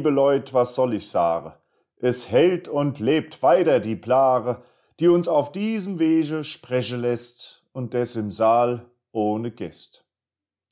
liebe 0.00 0.10
Leut, 0.10 0.54
was 0.54 0.74
soll 0.74 0.94
ich 0.94 1.08
sagen? 1.08 1.59
Es 2.02 2.30
hält 2.30 2.66
und 2.66 2.98
lebt 2.98 3.42
weiter 3.42 3.78
die 3.78 3.96
Plare, 3.96 4.62
die 5.00 5.08
uns 5.08 5.28
auf 5.28 5.52
diesem 5.52 5.98
Wege 5.98 6.44
sprechen 6.44 7.00
lässt 7.00 7.62
und 7.72 7.92
des 7.92 8.16
im 8.16 8.30
Saal 8.30 8.86
ohne 9.12 9.50
Gäst. 9.50 10.04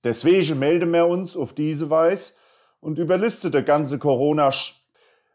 Deswegen 0.04 0.58
melden 0.58 0.92
wir 0.92 1.06
uns 1.06 1.36
auf 1.36 1.52
diese 1.52 1.90
Weise 1.90 2.34
und 2.80 2.98
überliste 2.98 3.50
der 3.50 3.62
ganze 3.62 3.98
Corona. 3.98 4.50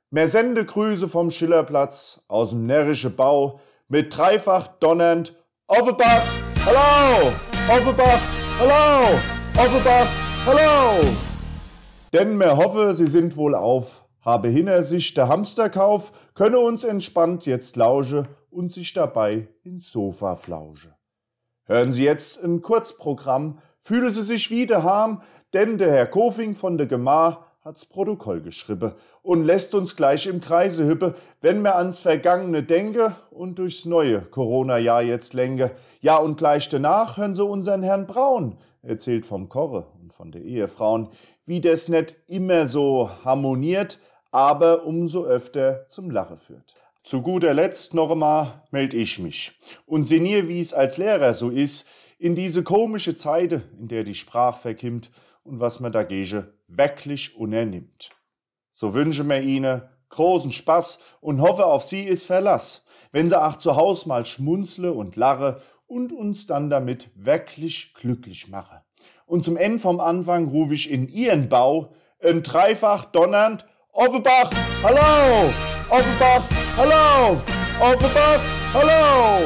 Mehr 0.09 0.27
sende 0.27 0.65
Grüße 0.65 1.07
vom 1.07 1.29
Schillerplatz 1.29 2.23
aus 2.27 2.51
dem 2.51 2.65
närrische 2.65 3.09
Bau 3.09 3.59
mit 3.87 4.15
dreifach 4.15 4.67
donnernd 4.79 5.35
Offenbach, 5.67 6.23
hallo! 6.65 7.31
Offenbach, 7.69 8.19
hallo! 8.59 9.19
Offenbach, 9.57 10.07
hallo! 10.45 11.05
Denn 12.11 12.37
mir 12.37 12.57
hoffe, 12.57 12.93
Sie 12.95 13.07
sind 13.07 13.35
wohl 13.37 13.55
auf, 13.55 14.02
habe 14.23 14.47
hinter 14.47 14.83
sich 14.83 15.13
der 15.13 15.27
Hamsterkauf, 15.27 16.11
könne 16.33 16.59
uns 16.59 16.83
entspannt 16.83 17.45
jetzt 17.45 17.75
lausche 17.75 18.27
und 18.49 18.71
sich 18.71 18.93
dabei 18.93 19.47
ins 19.63 19.91
Sofa 19.91 20.35
flausche. 20.35 20.95
Hören 21.65 21.91
Sie 21.91 22.03
jetzt 22.03 22.43
ein 22.43 22.61
Kurzprogramm, 22.61 23.59
fühle 23.79 24.11
Sie 24.11 24.23
sich 24.23 24.49
wieder 24.49 24.83
harm, 24.83 25.21
denn 25.53 25.77
der 25.77 25.91
Herr 25.91 26.07
Kofing 26.07 26.55
von 26.55 26.77
der 26.77 26.87
Gemar 26.87 27.47
hat's 27.63 27.85
Protokoll 27.85 28.41
geschrieben 28.41 28.91
und 29.21 29.45
lässt 29.45 29.73
uns 29.73 29.95
gleich 29.95 30.27
im 30.27 30.41
Kreise 30.41 30.85
hüppe, 30.85 31.15
wenn 31.41 31.61
mir 31.61 31.75
ans 31.75 31.99
Vergangene 31.99 32.63
denke 32.63 33.15
und 33.31 33.59
durchs 33.59 33.85
neue 33.85 34.21
Corona-Jahr 34.21 35.03
jetzt 35.03 35.33
lenke. 35.33 35.71
Ja, 36.01 36.17
und 36.17 36.37
gleich 36.37 36.67
danach 36.67 37.17
hören 37.17 37.35
Sie 37.35 37.45
unseren 37.45 37.83
Herrn 37.83 38.05
Braun, 38.05 38.57
erzählt 38.81 39.25
vom 39.25 39.47
Korre 39.47 39.87
und 40.01 40.13
von 40.13 40.31
der 40.31 40.41
Ehefrauen, 40.41 41.07
wie 41.45 41.61
das 41.61 41.87
nicht 41.87 42.17
immer 42.27 42.67
so 42.67 43.09
harmoniert, 43.23 43.99
aber 44.33 44.83
umso 44.85 45.25
öfter 45.25 45.87
zum 45.89 46.09
Lache 46.09 46.37
führt. 46.37 46.73
Zu 47.03 47.21
guter 47.21 47.53
Letzt 47.53 47.93
noch 47.93 48.09
einmal 48.09 48.63
melde 48.71 48.97
ich 48.97 49.19
mich 49.19 49.51
und 49.85 50.07
sinniere, 50.07 50.47
wie 50.47 50.59
es 50.59 50.73
als 50.73 50.97
Lehrer 50.97 51.35
so 51.35 51.49
ist, 51.51 51.87
in 52.17 52.33
diese 52.33 52.63
komische 52.63 53.15
Zeit, 53.15 53.51
in 53.51 53.87
der 53.87 54.03
die 54.03 54.15
Sprache 54.15 54.59
verkimmt 54.59 55.11
und 55.43 55.59
was 55.59 55.79
man 55.79 55.91
dagegen 55.91 56.47
wirklich 56.67 57.37
unternimmt. 57.37 58.09
So 58.71 58.95
wünsche 58.95 59.23
mir 59.23 59.41
Ihnen 59.41 59.83
großen 60.09 60.51
Spaß 60.51 60.99
und 61.21 61.39
hoffe 61.39 61.67
auf 61.67 61.83
Sie 61.83 62.03
ist 62.03 62.25
Verlass, 62.25 62.85
wenn 63.11 63.29
Sie 63.29 63.39
auch 63.39 63.57
zu 63.57 63.75
Haus 63.75 64.07
mal 64.07 64.25
schmunzle 64.25 64.93
und 64.93 65.15
lache 65.15 65.61
und 65.85 66.11
uns 66.11 66.47
dann 66.47 66.71
damit 66.71 67.11
wirklich 67.13 67.93
glücklich 67.93 68.47
mache. 68.47 68.81
Und 69.27 69.45
zum 69.45 69.57
Ende 69.57 69.77
vom 69.77 69.99
Anfang 69.99 70.47
rufe 70.47 70.73
ich 70.73 70.89
in 70.89 71.07
Ihren 71.07 71.49
Bau 71.49 71.93
ein 72.19 72.41
dreifach 72.41 73.05
donnernd 73.05 73.65
Offenbach, 73.95 74.49
hallo! 74.81 75.53
Offenbach, 75.91 76.41
hallo! 76.75 77.37
Offenbach, 77.79 78.41
hallo! 78.73 79.45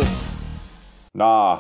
Na, 1.13 1.59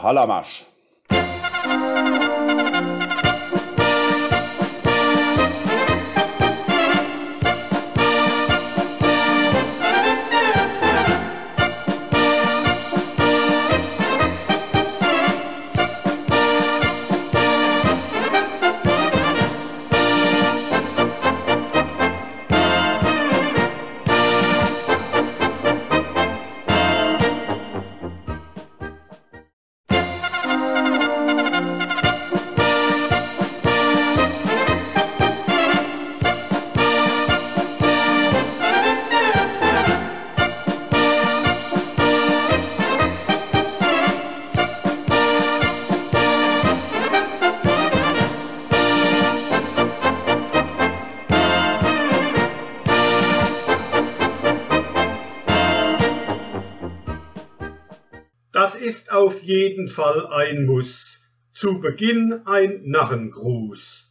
Hallamasch. 58.57 59.09
auf 59.09 59.43
jeden 59.43 59.87
Fall 59.87 60.27
ein 60.27 60.65
Muss. 60.65 61.19
Zu 61.53 61.79
Beginn 61.79 62.41
ein 62.45 62.81
Narrengruß. 62.85 64.07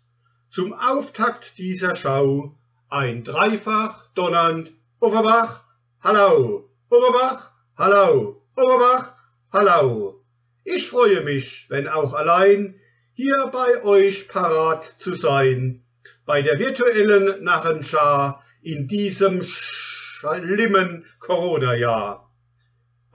Zum 0.50 0.72
Auftakt 0.72 1.58
dieser 1.58 1.96
Schau 1.96 2.56
ein 2.88 3.24
dreifach 3.24 4.06
donnernd 4.14 4.72
Oberbach, 5.00 5.64
hallo, 6.00 6.70
Oberbach, 6.88 7.52
hallo, 7.76 8.42
Oberbach, 8.56 9.16
hallo. 9.52 10.24
Ich 10.64 10.88
freue 10.88 11.22
mich, 11.22 11.66
wenn 11.68 11.88
auch 11.88 12.14
allein, 12.14 12.80
hier 13.14 13.50
bei 13.52 13.82
euch 13.82 14.28
parat 14.28 14.84
zu 14.84 15.14
sein, 15.14 15.84
bei 16.24 16.42
der 16.42 16.58
virtuellen 16.58 17.42
Narrenschar 17.42 18.44
in 18.62 18.86
diesem 18.86 19.44
schlimmen 19.44 21.04
Corona-Jahr. 21.18 22.25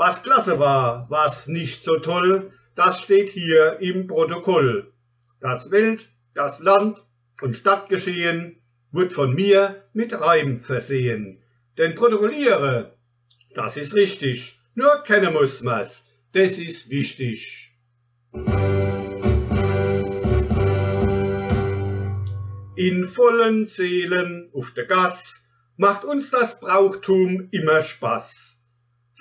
Was 0.03 0.23
klasse 0.23 0.57
war, 0.57 1.05
was 1.11 1.45
nicht 1.45 1.83
so 1.83 1.99
toll, 1.99 2.51
das 2.73 3.03
steht 3.03 3.29
hier 3.29 3.77
im 3.81 4.07
Protokoll. 4.07 4.91
Das 5.39 5.69
Welt, 5.69 6.09
das 6.33 6.59
Land 6.59 6.97
und 7.39 7.55
Stadtgeschehen 7.55 8.59
wird 8.91 9.13
von 9.13 9.35
mir 9.35 9.83
mit 9.93 10.19
Reim 10.19 10.61
versehen. 10.61 11.43
Denn 11.77 11.93
protokolliere, 11.93 12.97
das 13.53 13.77
ist 13.77 13.93
richtig, 13.93 14.59
nur 14.73 15.03
kennen 15.03 15.33
muss 15.33 15.61
man's, 15.61 16.07
das 16.33 16.57
ist 16.57 16.89
wichtig. 16.89 17.77
In 22.75 23.07
vollen 23.07 23.65
Seelen 23.65 24.49
auf 24.51 24.73
der 24.73 24.85
Gas 24.85 25.45
macht 25.77 26.05
uns 26.05 26.31
das 26.31 26.59
Brauchtum 26.59 27.49
immer 27.51 27.83
Spaß. 27.83 28.50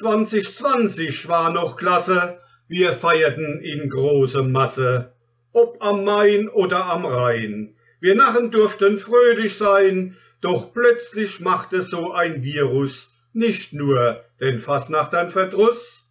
2020 0.00 1.28
war 1.28 1.52
noch 1.52 1.76
klasse, 1.76 2.38
wir 2.68 2.94
feierten 2.94 3.60
in 3.60 3.90
großer 3.90 4.42
Masse, 4.42 5.12
ob 5.52 5.76
am 5.84 6.04
Main 6.04 6.48
oder 6.48 6.86
am 6.86 7.04
Rhein. 7.04 7.76
Wir 8.00 8.14
Narren 8.14 8.50
durften 8.50 8.96
fröhlich 8.96 9.58
sein, 9.58 10.16
doch 10.40 10.72
plötzlich 10.72 11.40
machte 11.40 11.82
so 11.82 12.12
ein 12.12 12.42
Virus 12.42 13.10
nicht 13.34 13.74
nur 13.74 14.24
den 14.40 14.58
Fasnachtern 14.58 15.28
Verdruss. 15.28 16.06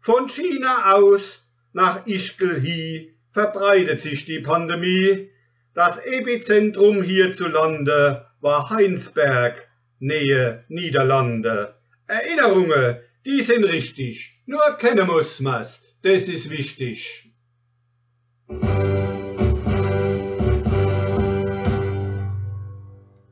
Von 0.00 0.28
China 0.28 0.94
aus 0.94 1.42
nach 1.74 2.06
Ischgl 2.06 3.12
verbreitet 3.32 4.00
sich 4.00 4.24
die 4.24 4.40
Pandemie. 4.40 5.28
Das 5.74 5.98
Epizentrum 5.98 7.02
hierzulande 7.02 8.28
war 8.40 8.70
Heinsberg, 8.70 9.68
Nähe 9.98 10.64
Niederlande. 10.68 11.74
Erinnerungen, 12.06 13.00
die 13.26 13.42
sind 13.42 13.64
richtig. 13.64 14.40
Nur 14.46 14.76
kennen 14.78 15.06
muss 15.08 15.40
man's. 15.40 15.82
Das 16.02 16.28
ist 16.28 16.48
wichtig. 16.48 17.32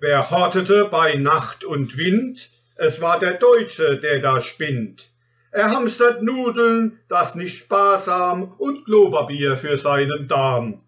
Wer 0.00 0.30
hortete 0.30 0.86
bei 0.90 1.14
Nacht 1.14 1.64
und 1.64 1.96
Wind? 1.96 2.50
Es 2.74 3.00
war 3.00 3.20
der 3.20 3.34
Deutsche, 3.34 3.98
der 3.98 4.18
da 4.18 4.40
spinnt. 4.40 5.10
Er 5.52 5.70
hamstert 5.70 6.22
Nudeln, 6.22 6.98
das 7.08 7.36
nicht 7.36 7.56
sparsam, 7.56 8.54
und 8.58 8.84
Klopapier 8.84 9.56
für 9.56 9.78
seinen 9.78 10.26
Darm. 10.26 10.82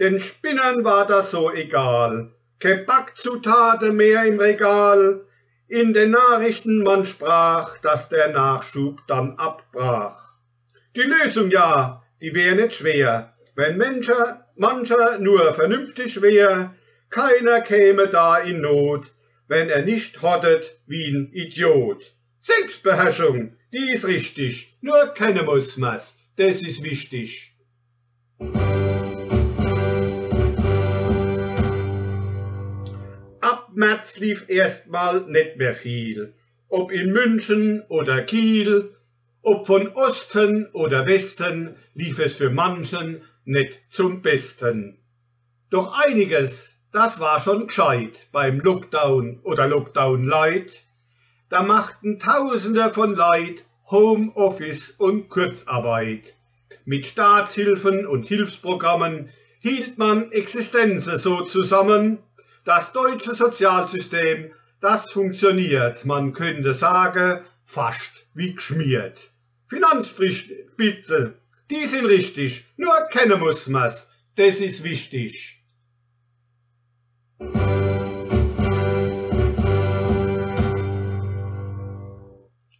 Den 0.00 0.18
Spinnern 0.18 0.84
war 0.84 1.06
das 1.06 1.30
so 1.30 1.52
egal. 1.52 2.32
Kein 2.58 2.84
Backzutate 2.84 3.92
mehr 3.92 4.24
im 4.24 4.40
Regal, 4.40 5.24
In 5.70 5.92
den 5.92 6.12
Nachrichten 6.12 6.82
man 6.82 7.04
sprach, 7.04 7.76
dass 7.80 8.08
der 8.08 8.30
Nachschub 8.30 9.06
dann 9.06 9.38
abbrach. 9.38 10.36
Die 10.96 11.02
Lösung 11.02 11.50
ja, 11.50 12.02
die 12.22 12.32
wär 12.32 12.54
nicht 12.54 12.72
schwer, 12.72 13.34
wenn 13.54 13.76
Mensch, 13.76 14.10
mancher 14.56 15.18
nur 15.18 15.52
vernünftig 15.52 16.22
wär, 16.22 16.74
keiner 17.10 17.60
käme 17.60 18.08
da 18.08 18.38
in 18.38 18.62
Not, 18.62 19.12
wenn 19.46 19.68
er 19.68 19.82
nicht 19.82 20.22
hortet 20.22 20.72
wie 20.86 21.10
ein 21.10 21.30
Idiot. 21.32 22.14
Selbstbeherrschung, 22.38 23.56
die 23.70 23.92
ist 23.92 24.06
richtig, 24.06 24.78
nur 24.80 25.08
keine 25.08 25.42
muss 25.42 25.76
man's, 25.76 26.14
das 26.36 26.62
ist 26.62 26.82
wichtig. 26.82 27.54
März 33.78 34.18
lief 34.18 34.48
erstmal 34.48 35.20
nicht 35.30 35.56
mehr 35.56 35.72
viel, 35.72 36.34
ob 36.68 36.90
in 36.90 37.12
München 37.12 37.84
oder 37.88 38.22
Kiel, 38.22 38.96
ob 39.40 39.68
von 39.68 39.86
Osten 39.94 40.66
oder 40.72 41.06
Westen 41.06 41.76
lief 41.94 42.18
es 42.18 42.34
für 42.34 42.50
manchen 42.50 43.22
nicht 43.44 43.80
zum 43.88 44.20
Besten. 44.20 44.98
Doch 45.70 45.96
einiges, 45.96 46.80
das 46.90 47.20
war 47.20 47.38
schon 47.38 47.68
gescheit 47.68 48.26
beim 48.32 48.58
Lockdown 48.58 49.38
oder 49.44 49.68
Lockdown 49.68 50.24
Light. 50.24 50.82
Da 51.48 51.62
machten 51.62 52.18
Tausende 52.18 52.90
von 52.90 53.14
Leid 53.14 53.64
Homeoffice 53.92 54.90
und 54.98 55.28
Kurzarbeit. 55.28 56.34
Mit 56.84 57.06
Staatshilfen 57.06 58.08
und 58.08 58.26
Hilfsprogrammen 58.26 59.30
hielt 59.60 59.98
man 59.98 60.32
Existenzen 60.32 61.16
so 61.16 61.42
zusammen. 61.42 62.18
Das 62.68 62.92
deutsche 62.92 63.34
Sozialsystem, 63.34 64.52
das 64.82 65.10
funktioniert, 65.10 66.04
man 66.04 66.34
könnte 66.34 66.74
sagen, 66.74 67.40
fast 67.64 68.26
wie 68.34 68.56
geschmiert. 68.56 69.30
Finanzspitze, 69.68 71.38
die 71.70 71.86
sind 71.86 72.04
richtig, 72.04 72.66
nur 72.76 72.92
kennen 73.10 73.40
muss 73.40 73.68
man's, 73.68 74.10
das 74.36 74.60
ist 74.60 74.84
wichtig. 74.84 75.64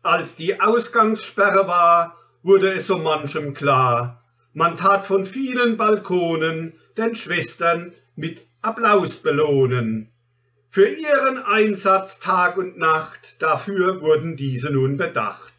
Als 0.03 0.37
die 0.37 0.61
Ausgangssperre 0.61 1.67
war, 1.67 2.15
wurde 2.43 2.75
es 2.75 2.89
so 2.89 2.99
manchem 2.99 3.55
klar. 3.55 4.23
Man 4.53 4.77
tat 4.77 5.07
von 5.07 5.25
vielen 5.25 5.79
Balkonen 5.79 6.79
den 6.99 7.15
Schwestern 7.15 7.95
mit 8.17 8.49
Applaus 8.69 9.17
belohnen. 9.17 10.11
Für 10.69 10.87
ihren 10.87 11.39
Einsatz 11.39 12.21
Tag 12.21 12.59
und 12.59 12.77
Nacht, 12.77 13.41
dafür 13.41 14.03
wurden 14.03 14.37
diese 14.37 14.69
nun 14.71 14.99
bedacht. 14.99 15.55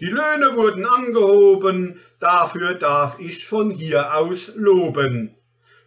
Die 0.00 0.06
Löhne 0.06 0.56
wurden 0.56 0.86
angehoben, 0.86 2.00
dafür 2.18 2.72
darf 2.72 3.20
ich 3.20 3.44
von 3.44 3.70
hier 3.70 4.14
aus 4.14 4.52
loben. 4.54 5.34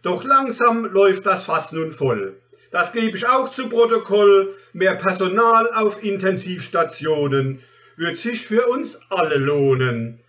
Doch 0.02 0.22
langsam 0.22 0.84
läuft 0.84 1.26
das 1.26 1.46
Fass 1.46 1.72
nun 1.72 1.90
voll. 1.90 2.40
Das 2.70 2.92
gebe 2.92 3.16
ich 3.16 3.26
auch 3.26 3.48
zu 3.48 3.68
Protokoll. 3.68 4.54
Mehr 4.72 4.94
Personal 4.94 5.72
auf 5.74 6.04
Intensivstationen 6.04 7.58
wird 7.96 8.16
sich 8.16 8.46
für 8.46 8.68
uns 8.68 9.00
alle 9.10 9.38
lohnen. 9.38 10.20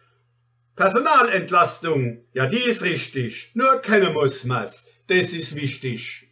Personalentlastung, 0.76 2.26
ja 2.34 2.48
die 2.48 2.64
ist 2.64 2.82
richtig, 2.82 3.52
nur 3.54 3.78
kennen 3.84 4.14
muss 4.14 4.44
man's, 4.44 4.88
das 5.06 5.34
ist 5.34 5.56
wichtig. 5.56 6.31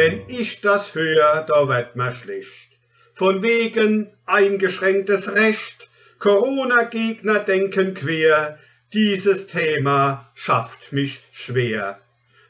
Wenn 0.00 0.22
ich 0.28 0.60
das 0.60 0.94
höre, 0.94 1.44
da 1.48 1.66
wird 1.66 1.96
mir 1.96 2.12
schlecht. 2.12 2.78
Von 3.14 3.42
wegen 3.42 4.12
eingeschränktes 4.26 5.34
Recht, 5.34 5.88
Corona-Gegner 6.18 7.40
denken 7.40 7.94
quer, 7.94 8.58
dieses 8.92 9.46
Thema 9.46 10.30
schafft 10.34 10.92
mich 10.92 11.22
schwer. 11.32 11.98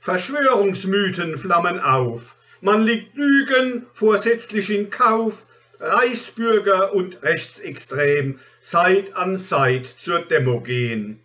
Verschwörungsmythen 0.00 1.38
flammen 1.38 1.80
auf, 1.80 2.36
man 2.60 2.82
liegt 2.82 3.16
Lügen 3.16 3.86
vorsätzlich 3.92 4.70
in 4.70 4.90
Kauf, 4.90 5.46
Reichsbürger 5.80 6.92
und 6.92 7.22
Rechtsextrem 7.22 8.40
Seit 8.60 9.14
an 9.16 9.38
Seit 9.38 9.86
zur 9.86 10.22
Demo 10.22 10.60
gehen. 10.60 11.20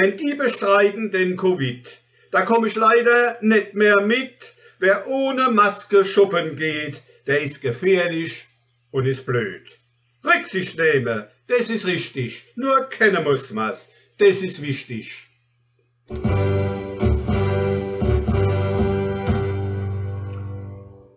Wenn 0.00 0.16
die 0.16 0.34
bestreiten 0.34 1.10
den 1.10 1.36
Covid, 1.36 1.88
da 2.30 2.42
komm 2.42 2.64
ich 2.66 2.76
leider 2.76 3.36
nicht 3.40 3.74
mehr 3.74 4.00
mit, 4.02 4.54
Wer 4.78 5.08
ohne 5.08 5.50
Maske 5.50 6.04
shoppen 6.04 6.54
geht, 6.54 7.02
der 7.26 7.40
ist 7.40 7.60
gefährlich 7.60 8.46
und 8.92 9.06
ist 9.06 9.26
blöd. 9.26 9.76
Rücksicht 10.24 10.78
nehme, 10.78 11.28
das 11.48 11.68
ist 11.68 11.88
richtig, 11.88 12.44
nur 12.54 12.88
kennen 12.88 13.24
muss 13.24 13.50
man's, 13.50 13.88
das 14.18 14.44
ist 14.44 14.62
wichtig. 14.62 15.26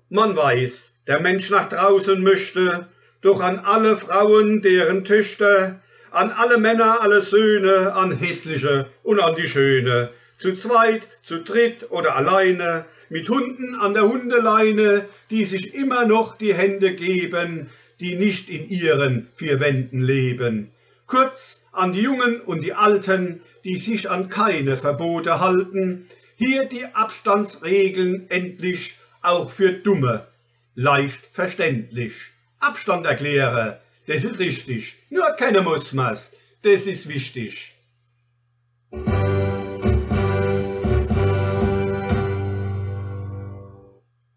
Man 0.09 0.35
weiß, 0.35 0.95
der 1.05 1.19
Mensch 1.19 1.51
nach 1.51 1.69
draußen 1.69 2.23
möchte, 2.23 2.87
doch 3.21 3.41
an 3.41 3.59
alle 3.59 3.95
Frauen, 3.95 4.63
deren 4.63 5.05
Töchter, 5.05 5.83
an 6.11 6.31
alle 6.31 6.57
Männer, 6.57 7.01
alle 7.01 7.21
Söhne, 7.21 7.93
an 7.93 8.11
hässliche 8.11 8.87
und 9.03 9.19
an 9.19 9.35
die 9.35 9.47
Schöne, 9.47 10.11
zu 10.37 10.53
zweit, 10.53 11.07
zu 11.23 11.43
dritt 11.43 11.89
oder 11.89 12.15
alleine, 12.15 12.85
mit 13.09 13.29
Hunden 13.29 13.75
an 13.75 13.93
der 13.93 14.07
Hundeleine, 14.07 15.05
die 15.29 15.43
sich 15.43 15.73
immer 15.73 16.05
noch 16.05 16.37
die 16.37 16.53
Hände 16.53 16.93
geben, 16.93 17.69
die 17.99 18.15
nicht 18.15 18.49
in 18.49 18.69
ihren 18.69 19.27
vier 19.35 19.59
Wänden 19.59 20.01
leben. 20.01 20.71
Kurz 21.07 21.59
an 21.71 21.93
die 21.93 22.01
Jungen 22.01 22.41
und 22.41 22.61
die 22.61 22.73
Alten, 22.73 23.41
die 23.63 23.75
sich 23.75 24.09
an 24.09 24.29
keine 24.29 24.77
Verbote 24.77 25.39
halten, 25.39 26.07
hier 26.35 26.65
die 26.65 26.85
Abstandsregeln 26.85 28.29
endlich 28.29 28.97
auch 29.21 29.51
für 29.51 29.73
Dumme, 29.73 30.27
leicht 30.73 31.21
verständlich. 31.31 32.13
Abstand 32.59 33.05
erkläre, 33.05 33.81
das 34.11 34.25
ist 34.25 34.39
richtig, 34.39 34.97
nur 35.09 35.25
keine 35.37 35.61
muss 35.61 35.93
man's, 35.93 36.33
das 36.63 36.85
ist 36.85 37.07
wichtig. 37.07 37.75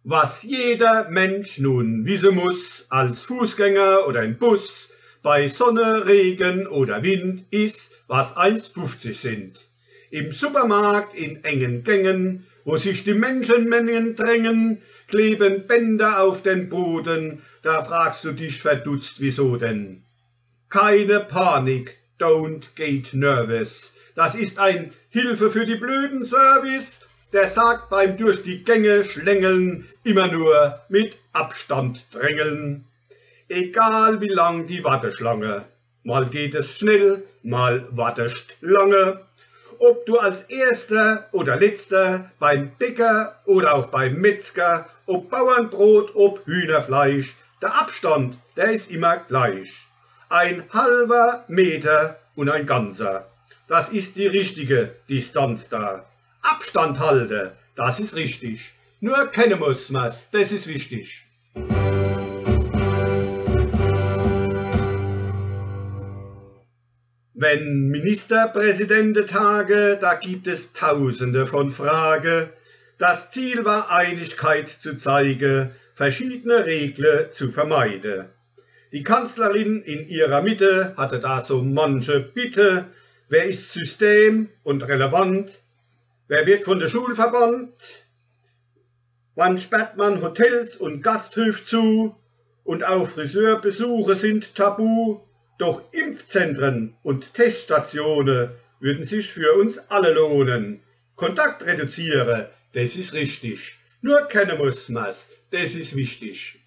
Was 0.05 0.45
jeder 0.45 1.11
Mensch 1.11 1.59
nun 1.59 2.05
wissen 2.05 2.37
muss, 2.37 2.87
als 2.89 3.23
Fußgänger 3.23 4.07
oder 4.07 4.23
im 4.23 4.39
Bus, 4.39 4.91
bei 5.25 5.49
Sonne, 5.49 6.07
Regen 6.07 6.69
oder 6.69 7.03
Wind, 7.03 7.45
ist, 7.51 7.91
was 8.07 8.37
1,50 8.37 9.13
sind. 9.15 9.61
Im 10.11 10.31
Supermarkt 10.31 11.17
in 11.17 11.43
engen 11.43 11.83
Gängen, 11.83 12.47
wo 12.65 12.77
sich 12.77 13.03
die 13.03 13.15
Menschenmengen 13.15 14.15
drängen, 14.15 14.83
kleben 15.09 15.67
Bänder 15.67 16.23
auf 16.23 16.43
den 16.45 16.69
Boden, 16.69 17.43
da 17.65 17.83
fragst 17.83 18.25
du 18.25 18.33
dich 18.33 18.61
verdutzt, 18.61 19.21
wieso 19.21 19.57
denn? 19.57 20.05
Keine 20.69 21.21
Panik, 21.21 21.97
don't 22.21 22.75
get 22.75 23.15
nervous. 23.15 23.91
Das 24.15 24.35
ist 24.35 24.59
ein 24.59 24.93
Hilfe 25.09 25.51
für 25.51 25.65
die 25.65 25.77
blöden 25.77 26.27
Service, 26.27 27.01
der 27.33 27.49
sagt 27.49 27.89
beim 27.89 28.19
durch 28.19 28.43
die 28.43 28.63
Gänge 28.65 29.03
schlängeln 29.03 29.89
immer 30.05 30.29
nur 30.29 30.81
mit 30.91 31.17
Abstand 31.33 32.05
drängeln. 32.13 32.85
Egal 33.49 34.21
wie 34.21 34.29
lang 34.29 34.67
die 34.67 34.85
Warteschlange, 34.85 35.65
mal 36.03 36.27
geht 36.27 36.55
es 36.55 36.77
schnell, 36.77 37.25
mal 37.43 37.89
wartest 37.91 38.59
lange. 38.61 39.21
Ob 39.79 40.05
du 40.05 40.19
als 40.19 40.43
Erster 40.43 41.29
oder 41.33 41.57
Letzter 41.57 42.31
beim 42.39 42.73
Bäcker 42.79 43.41
oder 43.47 43.75
auch 43.75 43.87
beim 43.87 44.21
Metzger, 44.21 44.87
ob 45.07 45.31
Bauernbrot, 45.31 46.15
ob 46.15 46.47
Hühnerfleisch, 46.47 47.35
der 47.63 47.81
Abstand, 47.81 48.39
der 48.57 48.71
ist 48.73 48.91
immer 48.91 49.19
gleich. 49.19 49.87
Ein 50.29 50.65
halber 50.73 51.45
Meter 51.49 52.19
und 52.35 52.49
ein 52.49 52.67
ganzer. 52.67 53.31
Das 53.69 53.89
ist 53.91 54.17
die 54.17 54.27
richtige 54.27 54.97
Distanz 55.09 55.69
da. 55.69 56.05
Abstand 56.43 56.99
halte, 56.99 57.57
das 57.77 58.01
ist 58.01 58.17
richtig. 58.17 58.75
Nur 59.01 59.27
kennen 59.31 59.59
muss 59.59 59.91
man's, 59.91 60.29
das 60.31 60.53
ist 60.53 60.67
wichtig. 60.67 61.27
Wenn 67.37 67.89
Ministerpräsidente 67.89 69.27
tage, 69.27 69.99
da 70.01 70.15
gibt 70.15 70.47
es 70.47 70.73
tausende 70.73 71.47
von 71.47 71.71
Frage. 71.71 72.53
Das 72.99 73.31
Ziel 73.31 73.65
war 73.65 73.91
Einigkeit 73.91 74.69
zu 74.69 74.97
zeigen, 74.97 75.75
verschiedene 75.95 76.67
Regeln 76.67 77.33
zu 77.33 77.51
vermeiden. 77.51 78.27
Die 78.93 79.03
Kanzlerin 79.03 79.83
in 79.83 80.09
ihrer 80.09 80.43
Mitte 80.43 80.95
hatte 80.97 81.21
da 81.21 81.41
so 81.41 81.63
manche 81.63 82.21
Bitte, 82.21 82.87
wer 83.29 83.45
ist 83.45 83.73
System 83.73 84.51
und 84.63 84.87
relevant, 84.87 85.51
Wer 86.27 86.47
wird 86.47 86.65
von 86.65 86.79
der 86.79 86.89
Schule 86.89 87.15
verbannt? 87.15 87.75
Wann 89.35 89.59
sperrt 89.59 89.99
man 89.99 90.23
Hotels 90.23 90.75
und 90.75 91.03
Gasthöfe 91.03 91.67
zu? 91.67 92.17
Und 92.65 92.83
auch 92.83 93.07
Friseurbesuche 93.07 94.17
sind 94.17 94.55
tabu. 94.55 95.21
Doch 95.59 95.93
Impfzentren 95.93 96.97
und 97.03 97.35
Teststationen 97.35 98.53
würden 98.81 99.05
sich 99.05 99.31
für 99.31 99.53
uns 99.53 99.79
alle 99.91 100.15
lohnen. 100.15 100.81
Kontakt 101.15 101.67
reduziere, 101.67 102.51
das 102.73 102.97
ist 102.97 103.13
richtig. 103.13 103.79
Nur 104.01 104.27
kennen 104.27 104.57
muss 104.57 104.89
man's, 104.89 105.29
das 105.55 105.77
ist 105.77 105.95
wichtig. 105.95 106.59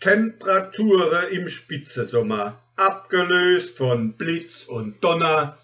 Temperaturen 0.00 1.28
im 1.30 1.48
Spitzesommer, 1.48 2.60
abgelöst 2.74 3.76
von 3.78 4.14
Blitz 4.14 4.64
und 4.64 5.02
Donner, 5.04 5.58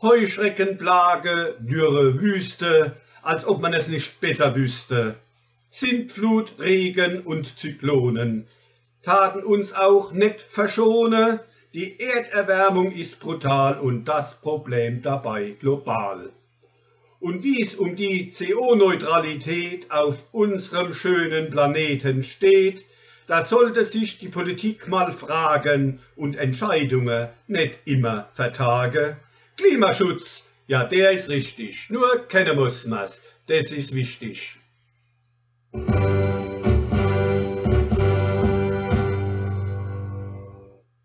Heuschreckenplage, 0.00 1.56
dürre 1.60 2.18
Wüste, 2.18 2.96
als 3.20 3.44
ob 3.46 3.60
man 3.60 3.74
es 3.74 3.88
nicht 3.88 4.18
besser 4.22 4.56
wüsste. 4.56 5.16
Sintflut, 5.70 6.54
Regen 6.58 7.20
und 7.20 7.58
Zyklonen 7.58 8.48
taten 9.02 9.44
uns 9.44 9.74
auch 9.74 10.12
nicht 10.12 10.40
verschone. 10.40 11.40
Die 11.74 12.00
Erderwärmung 12.00 12.92
ist 12.92 13.20
brutal 13.20 13.78
und 13.78 14.06
das 14.06 14.40
Problem 14.40 15.02
dabei 15.02 15.50
global. 15.60 16.32
Und 17.22 17.44
wie 17.44 17.62
es 17.62 17.76
um 17.76 17.94
die 17.94 18.30
CO-Neutralität 18.30 19.88
auf 19.92 20.24
unserem 20.32 20.92
schönen 20.92 21.50
Planeten 21.50 22.24
steht, 22.24 22.84
da 23.28 23.44
sollte 23.44 23.84
sich 23.84 24.18
die 24.18 24.28
Politik 24.28 24.88
mal 24.88 25.12
fragen 25.12 26.00
und 26.16 26.34
Entscheidungen 26.34 27.28
nicht 27.46 27.78
immer 27.84 28.28
vertagen. 28.34 29.18
Klimaschutz, 29.56 30.46
ja, 30.66 30.82
der 30.82 31.12
ist 31.12 31.28
richtig, 31.28 31.90
nur 31.90 32.26
kennen 32.26 32.56
muss 32.56 32.86
man's, 32.86 33.22
das 33.46 33.70
ist 33.70 33.94
wichtig. 33.94 34.56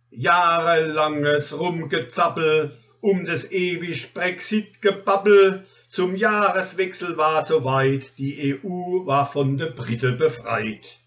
Jahrelanges 0.09 1.59
Rumgezappel 1.59 2.75
um 3.01 3.25
das 3.25 3.51
ewig 3.51 4.13
Brexit-Gebabbel, 4.15 5.65
zum 5.98 6.16
Jahreswechsel 6.16 7.18
war 7.18 7.44
soweit, 7.44 8.20
die 8.20 8.62
EU 8.63 9.08
war 9.08 9.25
von 9.25 9.58
der 9.58 9.72
Briten 9.72 10.16
befreit. 10.16 11.00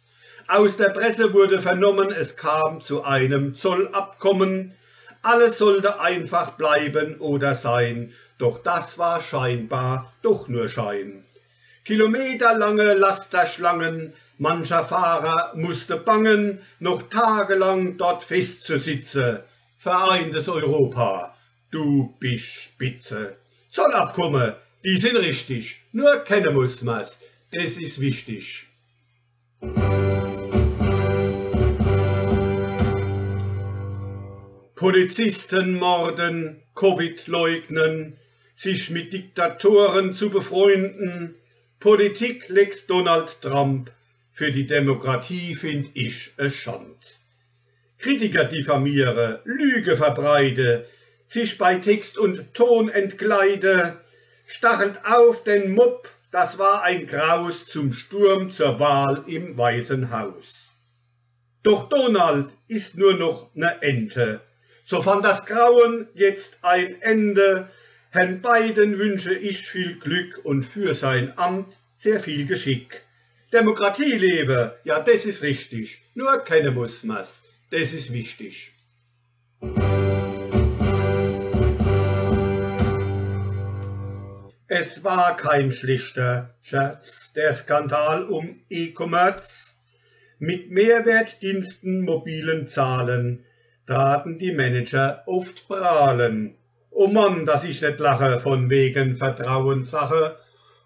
Aus 0.48 0.78
der 0.78 0.88
Presse 0.88 1.32
wurde 1.32 1.60
vernommen, 1.60 2.10
es 2.10 2.36
kam 2.36 2.82
zu 2.82 3.04
einem 3.04 3.54
Zollabkommen. 3.54 4.74
Alles 5.22 5.58
sollte 5.58 6.00
einfach 6.00 6.56
bleiben 6.56 7.20
oder 7.20 7.54
sein, 7.54 8.12
doch 8.38 8.64
das 8.64 8.98
war 8.98 9.20
scheinbar 9.20 10.12
doch 10.22 10.48
nur 10.48 10.68
Schein. 10.68 11.24
Kilometerlange 11.84 12.94
Lasterschlangen, 12.94 14.12
mancher 14.38 14.82
Fahrer 14.82 15.52
musste 15.54 15.98
bangen, 15.98 16.62
noch 16.80 17.04
tagelang 17.04 17.96
dort 17.96 18.24
festzusitzen. 18.24 19.38
Vereintes 19.76 20.48
Europa, 20.48 21.36
du 21.70 22.16
bist 22.18 22.46
spitze. 22.46 23.36
Zollabkommen, 23.68 24.54
die 24.84 24.98
sind 24.98 25.16
richtig, 25.16 25.80
nur 25.92 26.24
kennen 26.24 26.54
muss 26.54 26.82
man's, 26.82 27.20
das 27.50 27.76
ist 27.76 28.00
wichtig. 28.00 28.66
Polizisten 34.74 35.74
morden, 35.74 36.62
Covid 36.74 37.26
leugnen, 37.26 38.16
sich 38.54 38.88
mit 38.90 39.12
Diktatoren 39.12 40.14
zu 40.14 40.30
befreunden, 40.30 41.34
Politik 41.78 42.48
lex 42.48 42.86
Donald 42.86 43.42
Trump, 43.42 43.90
für 44.32 44.52
die 44.52 44.66
Demokratie 44.66 45.54
find 45.54 45.90
ich 45.94 46.32
es 46.38 46.54
Schand. 46.54 47.18
Kritiker 47.98 48.44
diffamiere, 48.44 49.42
Lüge 49.44 49.96
verbreite, 49.96 50.86
sich 51.26 51.58
bei 51.58 51.74
Text 51.74 52.16
und 52.16 52.54
Ton 52.54 52.88
entkleide, 52.88 54.00
stachelt 54.50 55.04
auf 55.04 55.44
den 55.44 55.72
Mob, 55.72 56.08
das 56.30 56.58
war 56.58 56.82
ein 56.82 57.06
Graus 57.06 57.66
zum 57.66 57.92
Sturm 57.92 58.50
zur 58.50 58.78
Wahl 58.78 59.24
im 59.26 59.56
Weißen 59.56 60.10
Haus. 60.10 60.72
Doch 61.62 61.88
Donald 61.88 62.50
ist 62.68 62.96
nur 62.96 63.14
noch 63.14 63.54
ne 63.54 63.80
Ente, 63.82 64.40
so 64.84 65.00
fand 65.02 65.24
das 65.24 65.46
Grauen 65.46 66.08
jetzt 66.14 66.58
ein 66.62 67.00
Ende. 67.00 67.70
Herrn 68.10 68.40
beiden 68.40 68.98
wünsche 68.98 69.32
ich 69.32 69.66
viel 69.66 69.98
Glück 69.98 70.40
und 70.44 70.64
für 70.64 70.94
sein 70.94 71.32
Amt 71.38 71.76
sehr 71.94 72.18
viel 72.18 72.44
Geschick. 72.44 73.02
Demokratie 73.52 74.14
lebe, 74.14 74.80
ja, 74.84 75.00
das 75.00 75.26
ist 75.26 75.42
richtig. 75.42 76.02
Nur 76.14 76.38
keine 76.38 76.72
muss 76.72 77.04
man's, 77.04 77.44
das 77.70 77.92
ist 77.92 78.12
wichtig. 78.12 78.72
Es 84.72 85.02
war 85.02 85.34
kein 85.34 85.72
schlichter 85.72 86.54
Scherz, 86.62 87.32
der 87.32 87.52
Skandal 87.54 88.26
um 88.26 88.60
E-Commerce. 88.70 89.74
Mit 90.38 90.70
Mehrwertdiensten 90.70 92.02
mobilen 92.02 92.68
Zahlen 92.68 93.44
traten 93.88 94.38
die 94.38 94.52
Manager 94.52 95.24
oft 95.26 95.66
prahlen. 95.66 96.54
O 96.92 97.08
Mann, 97.08 97.46
dass 97.46 97.64
ich 97.64 97.82
nicht 97.82 97.98
lache 97.98 98.38
von 98.38 98.70
wegen 98.70 99.16
Vertrauenssache, 99.16 100.36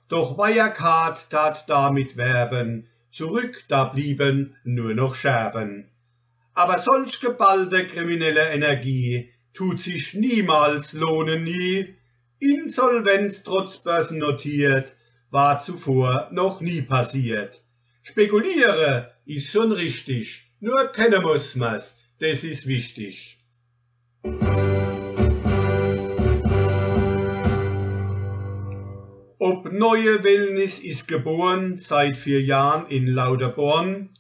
doch 0.09 0.38
Wirecard 0.38 1.29
tat 1.29 1.69
damit 1.69 2.17
werben, 2.17 2.88
zurück 3.11 3.64
da 3.69 3.85
blieben 3.85 4.57
nur 4.64 4.95
noch 4.95 5.14
Scherben. 5.14 5.91
Aber 6.55 6.79
solch 6.79 7.21
geballte 7.21 7.87
kriminelle 7.87 8.49
Energie 8.49 9.31
tut 9.53 9.83
sich 9.83 10.14
niemals 10.14 10.95
lohnen 10.95 11.45
nie. 11.45 11.97
Insolvenz 12.45 13.43
trotz 13.43 13.79
Börsen 13.79 14.19
notiert, 14.19 14.93
war 15.31 15.61
zuvor 15.61 16.29
noch 16.31 16.61
nie 16.61 16.83
passiert. 16.83 17.63
Spekuliere 18.03 19.13
ist 19.25 19.51
schon 19.51 19.73
richtig, 19.73 20.43
nur 20.61 20.89
kennen 20.89 21.23
muss 21.23 21.57
man's, 21.57 21.97
das 22.19 22.45
ist 22.45 22.67
wichtig. 22.67 23.39
Ob 29.39 29.73
neue 29.73 30.23
Wellness 30.23 30.79
ist 30.79 31.09
geboren 31.09 31.79
seit 31.79 32.19
vier 32.19 32.43
Jahren 32.43 32.87
in 32.89 33.07
Lauderborn. 33.07 34.11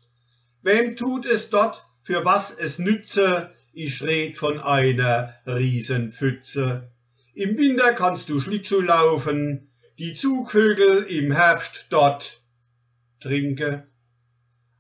Wem 0.62 0.96
tut 0.96 1.26
es 1.26 1.50
dort, 1.50 1.84
für 2.02 2.24
was 2.24 2.54
es 2.54 2.78
nütze? 2.78 3.50
Ich 3.74 4.02
red 4.02 4.38
von 4.38 4.60
einer 4.60 5.34
Riesenpfütze. 5.46 6.93
Im 7.36 7.58
Winter 7.58 7.94
kannst 7.94 8.28
du 8.28 8.38
Schlittschuh 8.38 8.80
laufen, 8.80 9.68
die 9.98 10.14
Zugvögel 10.14 11.02
im 11.02 11.32
Herbst 11.32 11.86
dort 11.90 12.40
trinke. 13.18 13.88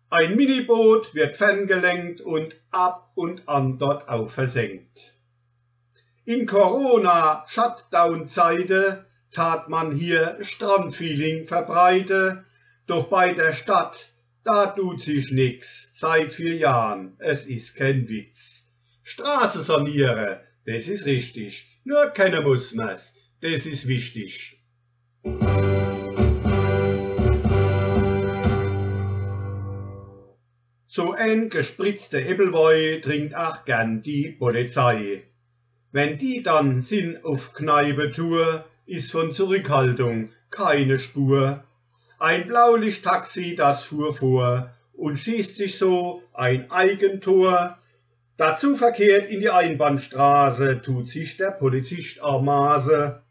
Ein 0.08 0.36
Miniboot 0.36 1.16
wird 1.16 1.36
ferngelenkt 1.36 2.20
und 2.20 2.54
ab 2.70 3.10
und 3.16 3.48
an 3.48 3.80
dort 3.80 4.08
auch 4.08 4.30
versenkt. 4.30 5.16
In 6.24 6.46
Corona-Shutdown-Zeite 6.46 9.06
tat 9.32 9.68
man 9.68 9.96
hier 9.96 10.38
Strandfeeling 10.40 11.48
verbreite, 11.48 12.44
doch 12.86 13.08
bei 13.08 13.34
der 13.34 13.52
Stadt, 13.52 14.12
da 14.44 14.66
tut 14.66 15.02
sich 15.02 15.32
nix, 15.32 15.88
seit 15.92 16.32
vier 16.32 16.54
Jahren, 16.54 17.16
es 17.18 17.46
ist 17.46 17.74
kein 17.74 18.08
Witz. 18.08 18.68
Straße 19.02 19.60
saniere, 19.60 20.44
das 20.66 20.86
ist 20.86 21.04
richtig, 21.04 21.73
nur 21.84 22.06
keiner 22.08 22.40
muss 22.40 22.74
man's, 22.74 23.14
das 23.40 23.66
ist 23.66 23.86
wichtig. 23.86 24.60
So 30.86 31.12
ein 31.12 31.48
gespritzte 31.48 32.20
Hebelwoi 32.20 33.00
trinkt 33.00 33.34
auch 33.34 33.64
gern 33.64 34.02
die 34.02 34.30
Polizei. 34.30 35.24
Wenn 35.90 36.18
die 36.18 36.42
dann 36.42 36.80
sind 36.80 37.24
auf 37.24 37.52
Kneipetour, 37.52 38.64
ist 38.86 39.10
von 39.10 39.32
Zurückhaltung 39.32 40.30
keine 40.50 40.98
Spur. 40.98 41.64
Ein 42.18 42.46
Blaulichttaxi, 42.46 43.56
das 43.56 43.84
fuhr 43.84 44.14
vor 44.14 44.72
und 44.92 45.18
schießt 45.18 45.56
sich 45.56 45.78
so 45.78 46.22
ein 46.32 46.70
Eigentor. 46.70 47.78
Dazu 48.36 48.76
verkehrt 48.76 49.30
in 49.30 49.40
die 49.40 49.50
Einbahnstraße, 49.50 50.82
tut 50.82 51.08
sich 51.08 51.36
der 51.36 51.52
Polizist 51.52 52.22
Armase. 52.22 53.22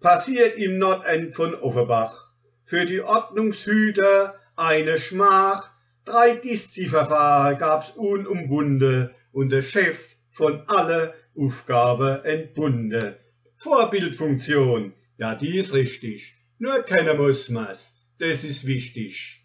Passiert 0.00 0.56
im 0.58 0.78
Nordend 0.78 1.34
von 1.34 1.54
Offenbach. 1.54 2.32
Für 2.64 2.84
die 2.84 3.00
Ordnungshüter 3.00 4.34
eine 4.56 4.98
Schmach, 4.98 5.72
Drei 6.08 6.36
Disziverfahren 6.36 7.58
gab's 7.58 7.90
unumwunde 7.90 9.14
und 9.30 9.50
der 9.50 9.60
Chef 9.60 10.16
von 10.30 10.62
alle 10.66 11.12
Aufgabe 11.36 12.22
entbunde. 12.24 13.20
Vorbildfunktion, 13.56 14.94
ja, 15.18 15.34
die 15.34 15.58
ist 15.58 15.74
richtig. 15.74 16.34
Nur 16.56 16.82
keiner 16.84 17.12
muss 17.12 17.50
man's. 17.50 18.00
Das 18.18 18.42
ist 18.42 18.66
wichtig. 18.66 19.44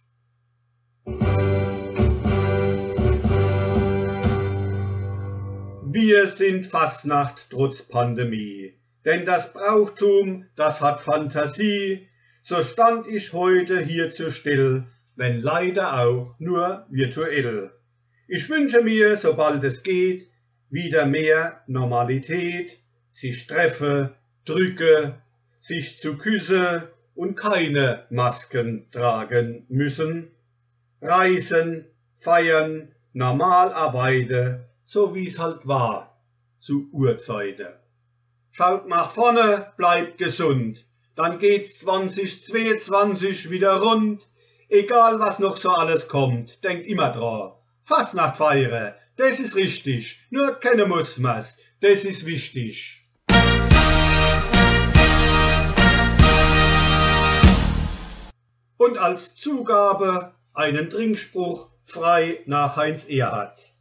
Wir 5.95 6.25
sind 6.25 6.65
Fastnacht 6.65 7.51
trotz 7.51 7.83
Pandemie, 7.83 8.73
denn 9.05 9.25
das 9.25 9.53
Brauchtum, 9.53 10.47
das 10.55 10.81
hat 10.81 11.01
Fantasie. 11.01 12.07
So 12.41 12.63
stand 12.63 13.05
ich 13.05 13.31
heute 13.31 13.79
hier 13.79 14.09
zu 14.09 14.31
still, 14.31 14.87
wenn 15.15 15.39
leider 15.43 16.01
auch 16.01 16.33
nur 16.39 16.87
virtuell. 16.89 17.73
Ich 18.27 18.49
wünsche 18.49 18.81
mir, 18.81 19.17
sobald 19.17 19.63
es 19.63 19.83
geht, 19.83 20.31
wieder 20.71 21.05
mehr 21.05 21.61
Normalität, 21.67 22.79
sich 23.11 23.45
treffe, 23.45 24.15
drücke, 24.45 25.21
sich 25.61 25.99
zu 25.99 26.17
küsse 26.17 26.91
und 27.13 27.35
keine 27.35 28.07
Masken 28.09 28.87
tragen 28.89 29.67
müssen, 29.69 30.31
reisen, 31.03 31.85
feiern, 32.17 32.95
normal 33.13 33.71
arbeiten, 33.71 34.65
so 34.93 35.15
wie's 35.15 35.39
halt 35.39 35.67
war, 35.67 36.21
zu 36.59 36.87
Urzeiten. 36.91 37.73
Schaut 38.51 38.87
nach 38.87 39.09
vorne, 39.09 39.73
bleibt 39.75 40.19
gesund, 40.19 40.85
dann 41.15 41.39
geht's 41.39 41.79
2022 41.79 43.49
wieder 43.49 43.81
rund, 43.81 44.29
egal 44.69 45.19
was 45.19 45.39
noch 45.39 45.57
so 45.57 45.71
alles 45.71 46.07
kommt, 46.07 46.63
denkt 46.63 46.85
immer 46.85 47.09
dran. 47.11 47.53
Fastnacht 47.83 48.37
feiere, 48.37 48.95
das 49.15 49.39
ist 49.39 49.55
richtig, 49.55 50.27
nur 50.29 50.59
keine 50.59 50.85
muss 50.85 51.19
das 51.79 52.05
ist 52.05 52.27
wichtig. 52.27 53.01
Und 58.77 58.99
als 58.99 59.33
Zugabe 59.33 60.35
einen 60.53 60.91
Trinkspruch 60.91 61.71
frei 61.83 62.41
nach 62.45 62.75
Heinz 62.75 63.05
Erhardt. 63.05 63.72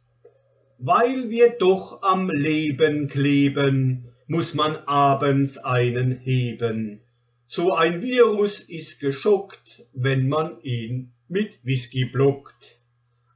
Weil 0.85 1.29
wir 1.29 1.51
doch 1.51 2.01
am 2.01 2.29
Leben 2.29 3.07
kleben, 3.07 4.09
muss 4.27 4.53
man 4.53 4.75
abends 4.75 5.57
einen 5.57 6.11
heben. 6.11 6.99
So 7.47 7.73
ein 7.73 8.01
Virus 8.01 8.59
ist 8.59 8.99
geschockt, 8.99 9.85
wenn 9.93 10.27
man 10.27 10.59
ihn 10.59 11.13
mit 11.29 11.57
Whisky 11.63 12.03
blockt. 12.03 12.81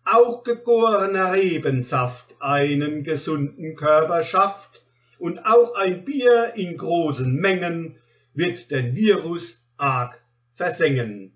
Auch 0.03 0.43
gegorener 0.43 1.31
Rebensaft 1.31 2.35
einen 2.41 3.05
gesunden 3.05 3.77
Körper 3.77 4.23
schafft 4.23 4.83
und 5.17 5.39
auch 5.39 5.73
ein 5.75 6.03
Bier 6.03 6.51
in 6.57 6.75
großen 6.75 7.33
Mengen 7.33 7.95
wird 8.33 8.71
den 8.71 8.93
Virus 8.93 9.63
arg 9.77 10.21
versengen. 10.51 11.31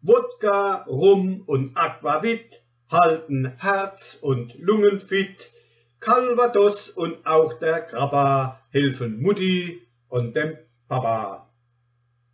Wodka, 0.00 0.86
Rum 0.88 1.42
und 1.44 1.76
Aquavit 1.76 2.62
halten 2.90 3.52
Herz 3.58 4.18
und 4.20 4.58
Lungen 4.58 5.00
fit. 5.00 5.50
Calvados 6.00 6.88
und 6.88 7.26
auch 7.26 7.52
der 7.54 7.82
Grappa 7.82 8.62
helfen 8.70 9.20
Mutti 9.20 9.86
und 10.08 10.34
dem 10.34 10.56
Papa. 10.88 11.50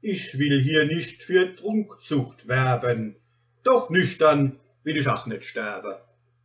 Ich 0.00 0.38
will 0.38 0.62
hier 0.62 0.84
nicht 0.84 1.22
für 1.22 1.56
Trunksucht 1.56 2.46
werben, 2.46 3.16
doch 3.64 3.90
nüchtern 3.90 4.60
will 4.84 4.96
ich 4.96 5.08
auch 5.08 5.26
nicht 5.26 5.44
sterben. 5.44 5.96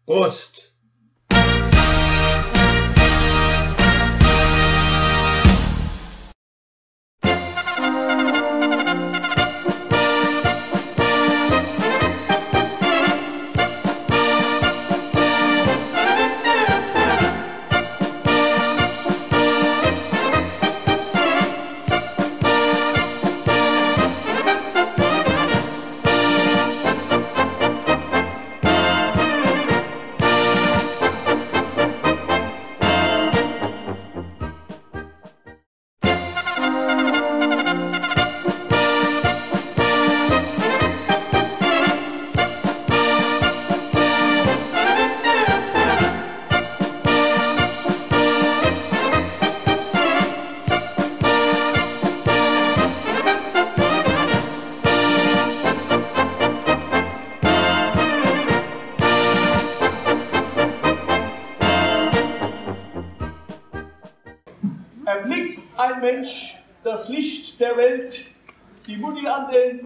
Prost! 0.08 0.71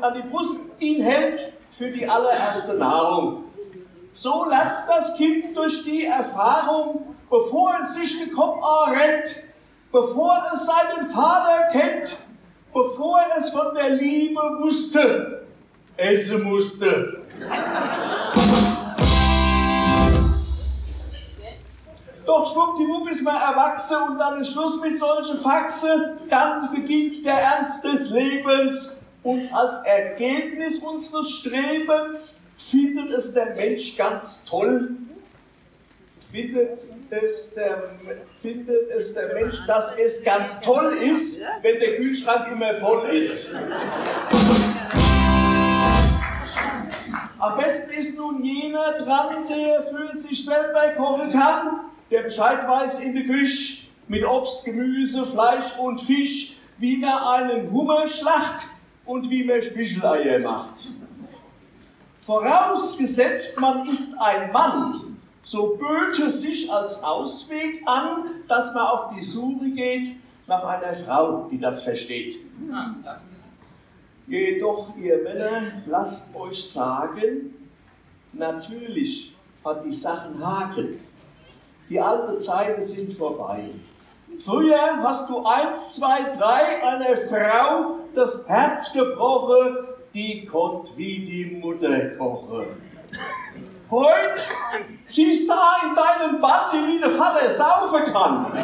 An 0.06 0.14
die 0.14 0.30
Brust 0.30 0.72
ihn 0.80 1.04
hält 1.04 1.54
für 1.72 1.90
die 1.90 2.08
allererste 2.08 2.76
Nahrung. 2.76 3.46
So 4.14 4.46
lernt 4.46 4.78
das 4.88 5.16
Kind 5.18 5.56
durch 5.58 5.84
die 5.84 6.06
Erfahrung, 6.06 7.16
bevor 7.30 7.76
es 7.82 7.96
sich 7.96 8.20
den 8.20 8.34
Kopf 8.34 8.64
rennt, 8.88 9.44
bevor 9.92 10.44
es 10.54 10.66
seinen 10.66 11.06
Vater 11.06 11.68
kennt, 11.72 12.16
bevor 12.74 13.20
es 13.36 13.50
von 13.50 13.74
der 13.76 13.90
Liebe 13.90 14.40
wusste, 14.62 15.48
essen 15.98 16.44
musste. 16.44 17.22
Doch 22.26 22.52
schwuppdiwupp 22.52 23.10
ist 23.10 23.24
man 23.24 23.36
erwachsen 23.36 23.98
und 24.10 24.18
dann 24.18 24.42
ist 24.42 24.52
Schluss 24.52 24.82
mit 24.82 24.98
solchen 24.98 25.38
Faxe. 25.38 26.18
Dann 26.30 26.72
beginnt 26.74 27.24
der 27.26 27.36
Ernst 27.36 27.84
des 27.84 28.10
Lebens 28.10 29.05
und 29.26 29.52
als 29.52 29.84
Ergebnis 29.86 30.78
unseres 30.78 31.32
Strebens 31.32 32.44
findet 32.58 33.10
es 33.10 33.34
der 33.34 33.56
Mensch 33.56 33.98
ganz 33.98 34.46
toll, 34.46 34.92
findet 36.20 36.78
es 37.10 37.56
der, 37.56 37.90
findet 38.34 38.92
es 38.92 39.16
der 39.16 39.34
Mensch, 39.34 39.66
dass 39.66 39.98
es 39.98 40.24
ganz 40.24 40.62
toll 40.62 41.00
ist, 41.02 41.42
wenn 41.64 41.80
der 41.80 41.96
Kühlschrank 41.96 42.52
immer 42.52 42.72
voll 42.76 43.10
ist. 43.10 43.56
Am 47.40 47.58
besten 47.58 47.94
ist 47.96 48.18
nun 48.18 48.44
jener 48.44 48.94
dran, 48.94 49.48
der 49.50 49.82
für 49.82 50.16
sich 50.16 50.46
selber 50.46 50.90
kochen 50.96 51.32
kann, 51.32 51.80
der 52.12 52.22
Bescheid 52.22 52.68
weiß 52.68 53.00
in 53.00 53.16
der 53.16 53.24
Küche 53.24 53.88
mit 54.08 54.24
Obst, 54.24 54.66
Gemüse, 54.66 55.26
Fleisch 55.26 55.80
und 55.80 56.00
Fisch, 56.00 56.58
wie 56.78 56.98
man 56.98 57.18
einen 57.24 57.72
Hummer 57.72 58.08
schlacht 58.08 58.75
und 59.06 59.30
wie 59.30 59.44
man 59.44 59.62
Spicheleier 59.62 60.40
macht. 60.40 60.88
Vorausgesetzt, 62.22 63.60
man 63.60 63.88
ist 63.88 64.16
ein 64.20 64.52
Mann, 64.52 65.18
so 65.44 65.78
böte 65.78 66.30
sich 66.32 66.72
als 66.72 67.04
Ausweg 67.04 67.84
an, 67.86 68.26
dass 68.48 68.74
man 68.74 68.88
auf 68.88 69.16
die 69.16 69.24
Suche 69.24 69.70
geht 69.70 70.08
nach 70.48 70.64
einer 70.64 70.94
Frau, 70.94 71.48
die 71.52 71.60
das 71.60 71.84
versteht. 71.84 72.36
Jedoch, 74.28 74.96
ihr 74.98 75.22
Männer, 75.22 75.62
lasst 75.86 76.36
euch 76.36 76.68
sagen, 76.68 77.54
natürlich 78.34 79.36
hat 79.64 79.86
die 79.86 79.94
Sachen 79.94 80.44
Haken. 80.44 80.96
Die 81.90 82.00
alten 82.00 82.40
Zeiten 82.40 82.82
sind 82.82 83.14
vorbei. 83.14 83.70
Früher 84.40 84.98
hast 85.04 85.30
du 85.30 85.46
eins, 85.46 85.96
zwei, 85.96 86.24
drei 86.32 86.84
einer 86.84 87.16
Frau 87.16 88.00
das 88.16 88.48
Herz 88.48 88.94
gebrochen, 88.94 89.78
die 90.14 90.46
konnte 90.46 90.92
wie 90.96 91.26
die 91.26 91.58
Mutter 91.58 92.16
kochen. 92.18 92.66
Heute 93.92 94.42
ziehst 95.04 95.50
du 95.50 95.54
in 95.88 95.94
deinen 95.94 96.42
Band, 96.42 96.88
wie 96.88 97.00
der 97.00 97.10
Vater 97.10 97.50
saufen 97.50 98.12
kann. 98.12 98.64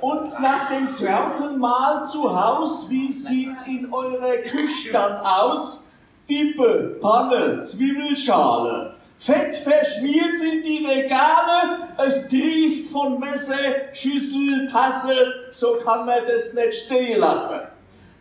Und 0.00 0.40
nach 0.40 0.68
dem 0.70 0.96
trauten 0.96 1.58
Mahl 1.58 2.04
zu 2.04 2.34
Haus, 2.34 2.88
wie 2.88 3.12
sieht's 3.12 3.66
in 3.66 3.92
eurer 3.92 4.38
Küche 4.38 4.92
dann 4.92 5.18
aus? 5.18 5.96
Dippe, 6.30 6.98
Panne, 7.00 7.60
Zwiebelschale. 7.62 8.97
Fett 9.18 9.56
verschmiert 9.56 10.36
sind 10.36 10.64
die 10.64 10.86
Regale, 10.86 11.88
es 12.06 12.28
trieft 12.28 12.86
von 12.90 13.18
Messer, 13.18 13.56
Schüssel, 13.92 14.66
Tasse, 14.70 15.48
so 15.50 15.78
kann 15.84 16.06
man 16.06 16.20
das 16.26 16.54
nicht 16.54 16.86
stehen 16.86 17.18
lassen. 17.18 17.58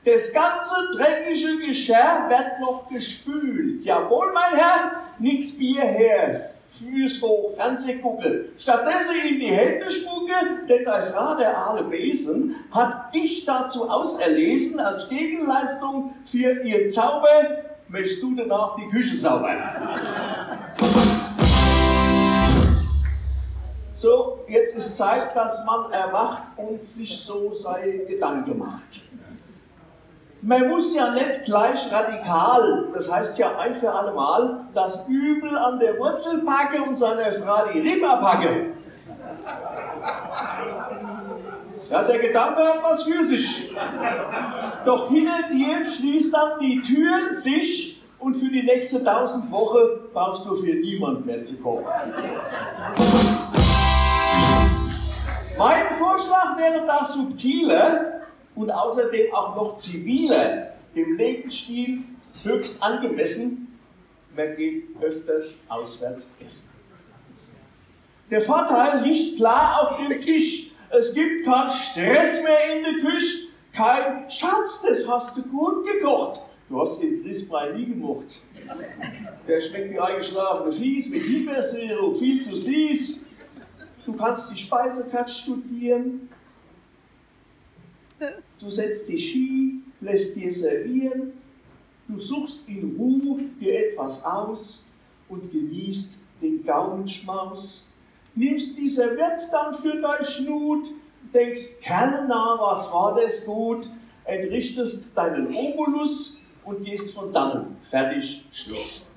Das 0.03 0.31
ganze 0.33 0.75
dreckige 0.95 1.67
Geschirr 1.67 2.29
wird 2.29 2.61
noch 2.61 2.87
gespült. 2.89 3.83
Jawohl, 3.83 4.31
mein 4.33 4.57
Herr, 4.57 4.91
nix 5.19 5.57
Bier 5.57 5.81
her, 5.81 6.39
Füß 6.67 7.21
hoch, 7.21 7.53
Fernseh 7.55 7.99
gucken. 7.99 8.45
Stattdessen 8.57 9.15
in 9.29 9.39
die 9.39 9.47
Hände 9.47 9.89
spucken, 9.91 10.67
denn 10.67 10.83
dein 10.83 11.01
Frau, 11.01 11.35
der 11.35 11.57
Aale 11.57 11.83
Besen, 11.83 12.55
hat 12.71 13.13
dich 13.13 13.45
dazu 13.45 13.89
auserlesen, 13.89 14.79
als 14.79 15.07
Gegenleistung 15.09 16.13
für 16.25 16.61
ihr 16.63 16.87
Zauber, 16.89 17.65
möchtest 17.89 18.23
du 18.23 18.35
danach 18.35 18.75
die 18.75 18.87
Küche 18.87 19.15
sauber. 19.15 19.53
So, 23.91 24.45
jetzt 24.47 24.75
ist 24.75 24.95
Zeit, 24.95 25.35
dass 25.35 25.65
man 25.65 25.91
erwacht 25.91 26.43
und 26.55 26.83
sich 26.83 27.19
so 27.19 27.53
seine 27.53 28.05
Gedanken 28.05 28.59
macht. 28.59 29.01
Man 30.41 30.67
muss 30.67 30.95
ja 30.95 31.11
nicht 31.11 31.45
gleich 31.45 31.91
radikal, 31.91 32.89
das 32.93 33.11
heißt 33.11 33.39
ja 33.39 33.57
ein 33.57 33.73
für 33.73 33.91
alle 33.91 34.13
Mal, 34.13 34.67
das 34.75 35.07
Übel 35.07 35.57
an 35.57 35.79
der 35.79 35.97
Wurzel 35.97 36.43
packen 36.43 36.89
und 36.89 36.95
seiner 36.95 37.31
Frau 37.31 37.65
die 37.73 37.79
Rima 37.79 38.17
packen. 38.17 38.73
Ja, 41.89 42.03
der 42.03 42.19
Gedanke 42.19 42.61
hat 42.63 42.83
was 42.83 43.03
für 43.03 43.23
sich. 43.23 43.73
Doch 44.85 45.09
hinter 45.09 45.49
dir 45.51 45.85
schließt 45.85 46.33
dann 46.33 46.59
die 46.59 46.81
Tür 46.81 47.33
sich 47.33 48.03
und 48.19 48.35
für 48.35 48.49
die 48.49 48.63
nächste 48.63 49.03
tausend 49.03 49.49
Wochen 49.51 50.09
brauchst 50.13 50.45
du 50.45 50.55
für 50.55 50.73
niemand 50.75 51.25
mehr 51.25 51.41
zu 51.41 51.61
kommen. 51.61 51.85
Mein 55.57 55.89
Vorschlag 55.91 56.57
wäre 56.57 56.85
da 56.85 57.03
subtiler, 57.03 58.17
und 58.57 58.71
außerdem 58.71 59.33
auch 59.33 59.55
noch 59.55 59.75
ziviler, 59.75 60.73
dem 60.95 61.15
Lebensstil 61.15 62.03
höchst 62.43 62.81
angemessen. 62.81 63.79
Man 64.35 64.55
geht 64.55 64.85
öfters 64.99 65.63
auswärts 65.69 66.35
essen. 66.43 66.71
Der 68.29 68.41
Vorteil 68.41 69.03
liegt 69.03 69.37
klar 69.37 69.81
auf 69.81 69.97
dem 69.97 70.19
Tisch. 70.19 70.66
Es 70.89 71.13
gibt 71.13 71.45
keinen 71.45 71.69
Stress 71.69 72.43
mehr 72.43 72.77
in 72.77 72.83
der 72.83 73.11
Küche, 73.11 73.47
kein 73.73 74.29
Schatz, 74.29 74.83
das 74.87 75.07
hast 75.07 75.37
du 75.37 75.43
gut 75.43 75.85
gekocht. 75.85 76.41
Du 76.69 76.81
hast 76.81 77.01
den 77.01 77.21
Grießbrei 77.21 77.73
nie 77.73 77.85
gemocht. 77.85 78.25
Der 79.47 79.61
schmeckt 79.61 79.91
wie 79.91 79.99
eingeschlafene 79.99 80.71
Fies 80.71 81.09
mit 81.09 81.23
Himbeersirup, 81.23 82.17
viel 82.17 82.41
zu 82.41 82.55
süß. 82.55 83.27
Du 84.05 84.13
kannst 84.13 84.51
die 84.53 84.57
Speisekarte 84.57 85.31
studieren, 85.31 86.29
Du 88.59 88.71
setzt 88.71 89.07
dich 89.09 89.31
hin, 89.33 89.83
lässt 90.01 90.35
dir 90.35 90.51
servieren, 90.51 91.33
du 92.07 92.19
suchst 92.19 92.67
in 92.67 92.95
Ruhe 92.97 93.43
dir 93.59 93.87
etwas 93.87 94.23
aus 94.25 94.87
und 95.29 95.51
genießt 95.51 96.17
den 96.41 96.65
Gaumenschmaus. 96.65 97.86
Nimmst 98.37 98.77
die 98.77 98.87
Serviette 98.87 99.47
dann 99.51 99.73
für 99.73 99.99
dein 99.99 100.23
Schnut, 100.23 100.89
denkst, 101.33 101.81
Kellner, 101.81 102.55
was 102.59 102.93
war 102.93 103.19
das 103.19 103.43
gut, 103.45 103.87
entrichtest 104.25 105.17
deinen 105.17 105.55
Obolus 105.55 106.41
und 106.63 106.83
gehst 106.85 107.15
von 107.15 107.33
dannen. 107.33 107.77
Fertig, 107.81 108.45
Schluss. 108.51 109.13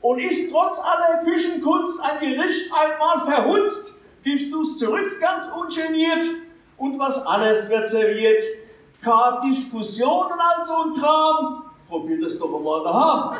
Und 0.00 0.18
ist 0.18 0.50
trotz 0.50 0.78
aller 0.78 1.22
Küchenkunst 1.24 2.00
ein 2.02 2.20
Gericht 2.20 2.72
einmal 2.72 3.18
verhunzt, 3.18 4.00
gibst 4.22 4.50
du 4.50 4.62
es 4.62 4.78
zurück 4.78 5.20
ganz 5.20 5.48
ungeniert 5.48 6.24
und 6.78 6.98
was 6.98 7.26
alles 7.26 7.68
wird 7.68 7.86
serviert. 7.86 8.42
Keine 9.02 9.42
Diskussionen 9.46 10.40
als 10.40 10.68
so 10.68 10.74
ein 10.84 10.94
Kram. 10.94 11.64
Probiert 11.86 12.22
es 12.22 12.38
doch 12.38 12.58
mal 12.60 12.82
daheim. 12.82 13.36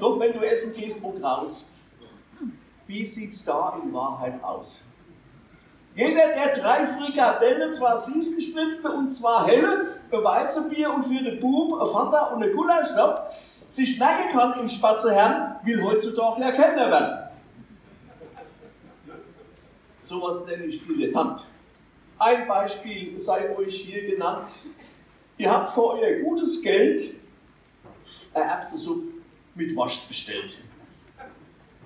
Doch 0.00 0.18
wenn 0.18 0.32
du 0.32 0.40
essen 0.40 0.74
gehst, 0.74 1.02
wo 1.02 1.10
raus. 1.22 1.72
Wie 2.86 3.04
sieht's 3.04 3.44
da 3.44 3.78
in 3.82 3.92
Wahrheit 3.92 4.42
aus? 4.42 4.86
Jeder 5.94 6.28
der 6.28 6.56
drei 6.56 6.86
Frikadelle, 6.86 7.70
zwar 7.72 7.98
süß 7.98 8.34
gespritzte 8.34 8.90
und 8.90 9.08
zwar 9.08 9.46
helle, 9.46 9.86
ein 10.10 10.24
Weizenbier 10.24 10.92
und 10.92 11.04
für 11.04 11.22
den 11.22 11.38
Bub 11.38 11.80
ein 11.80 11.86
Fanta 11.86 12.32
und 12.32 12.42
ein 12.42 12.52
Gulaschsop, 12.52 13.28
sich 13.30 13.98
merken 13.98 14.30
kann 14.32 14.58
im 14.58 14.68
Spatzeherrn, 14.68 15.56
will 15.64 15.82
heutzutage 15.82 16.40
ja 16.40 16.52
Kellner 16.52 16.90
werden. 16.90 17.30
Sowas 20.00 20.46
nenne 20.46 20.64
ich 20.64 20.84
dilettant. 20.86 21.42
Ein 22.18 22.48
Beispiel 22.48 23.18
sei 23.18 23.54
euch 23.56 23.82
hier 23.82 24.06
genannt. 24.06 24.48
Ihr 25.36 25.50
habt 25.50 25.70
für 25.70 25.90
euer 25.90 26.20
gutes 26.22 26.62
Geld 26.62 27.02
eine 28.32 28.44
Erbsensuppe 28.44 29.19
mit 29.54 29.76
Wasch 29.76 30.06
bestellt. 30.06 30.58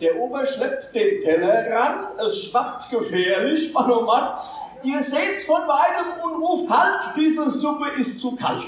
Der 0.01 0.17
Ober 0.19 0.45
schleppt 0.45 0.95
den 0.95 1.21
Teller 1.21 1.71
ran, 1.71 2.09
es 2.27 2.45
schwappt 2.45 2.91
gefährlich, 2.91 3.73
Mann 3.73 3.91
oh 3.91 4.03
Mann. 4.03 4.39
Ihr 4.83 5.03
seht's 5.03 5.45
von 5.45 5.63
weitem 5.63 6.21
und 6.23 6.43
ruft 6.43 6.69
halt, 6.69 7.17
diese 7.17 7.51
Suppe 7.51 7.91
ist 7.99 8.21
zu 8.21 8.35
kalt. 8.37 8.65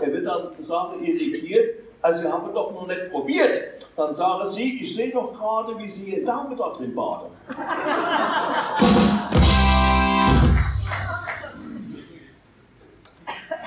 Er 0.00 0.12
wird 0.12 0.26
dann 0.26 0.50
sagen, 0.58 1.02
irritiert, 1.02 1.68
also 2.00 2.24
ihr 2.24 2.32
habt 2.32 2.54
doch 2.54 2.72
noch 2.72 2.86
nicht 2.86 3.10
probiert. 3.10 3.60
Dann 3.96 4.12
sagen 4.12 4.44
sie, 4.46 4.80
ich 4.80 4.94
sehe 4.94 5.10
doch 5.10 5.32
gerade, 5.32 5.78
wie 5.78 5.88
sie 5.88 6.14
ihr 6.14 6.24
Daumen 6.24 6.56
da 6.56 6.68
drin 6.70 6.94
baden. 6.94 7.28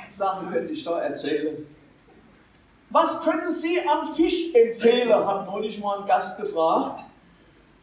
Sachen 0.10 0.52
könnte 0.52 0.74
ich 0.74 0.84
da 0.84 1.02
erzählen. 1.02 1.75
Was 2.90 3.24
können 3.24 3.52
Sie 3.52 3.80
an 3.82 4.08
Fisch 4.08 4.54
empfehlen, 4.54 5.14
hat 5.14 5.46
neulich 5.48 5.80
mal 5.80 6.02
ein 6.02 6.08
Gast 6.08 6.40
gefragt. 6.40 7.04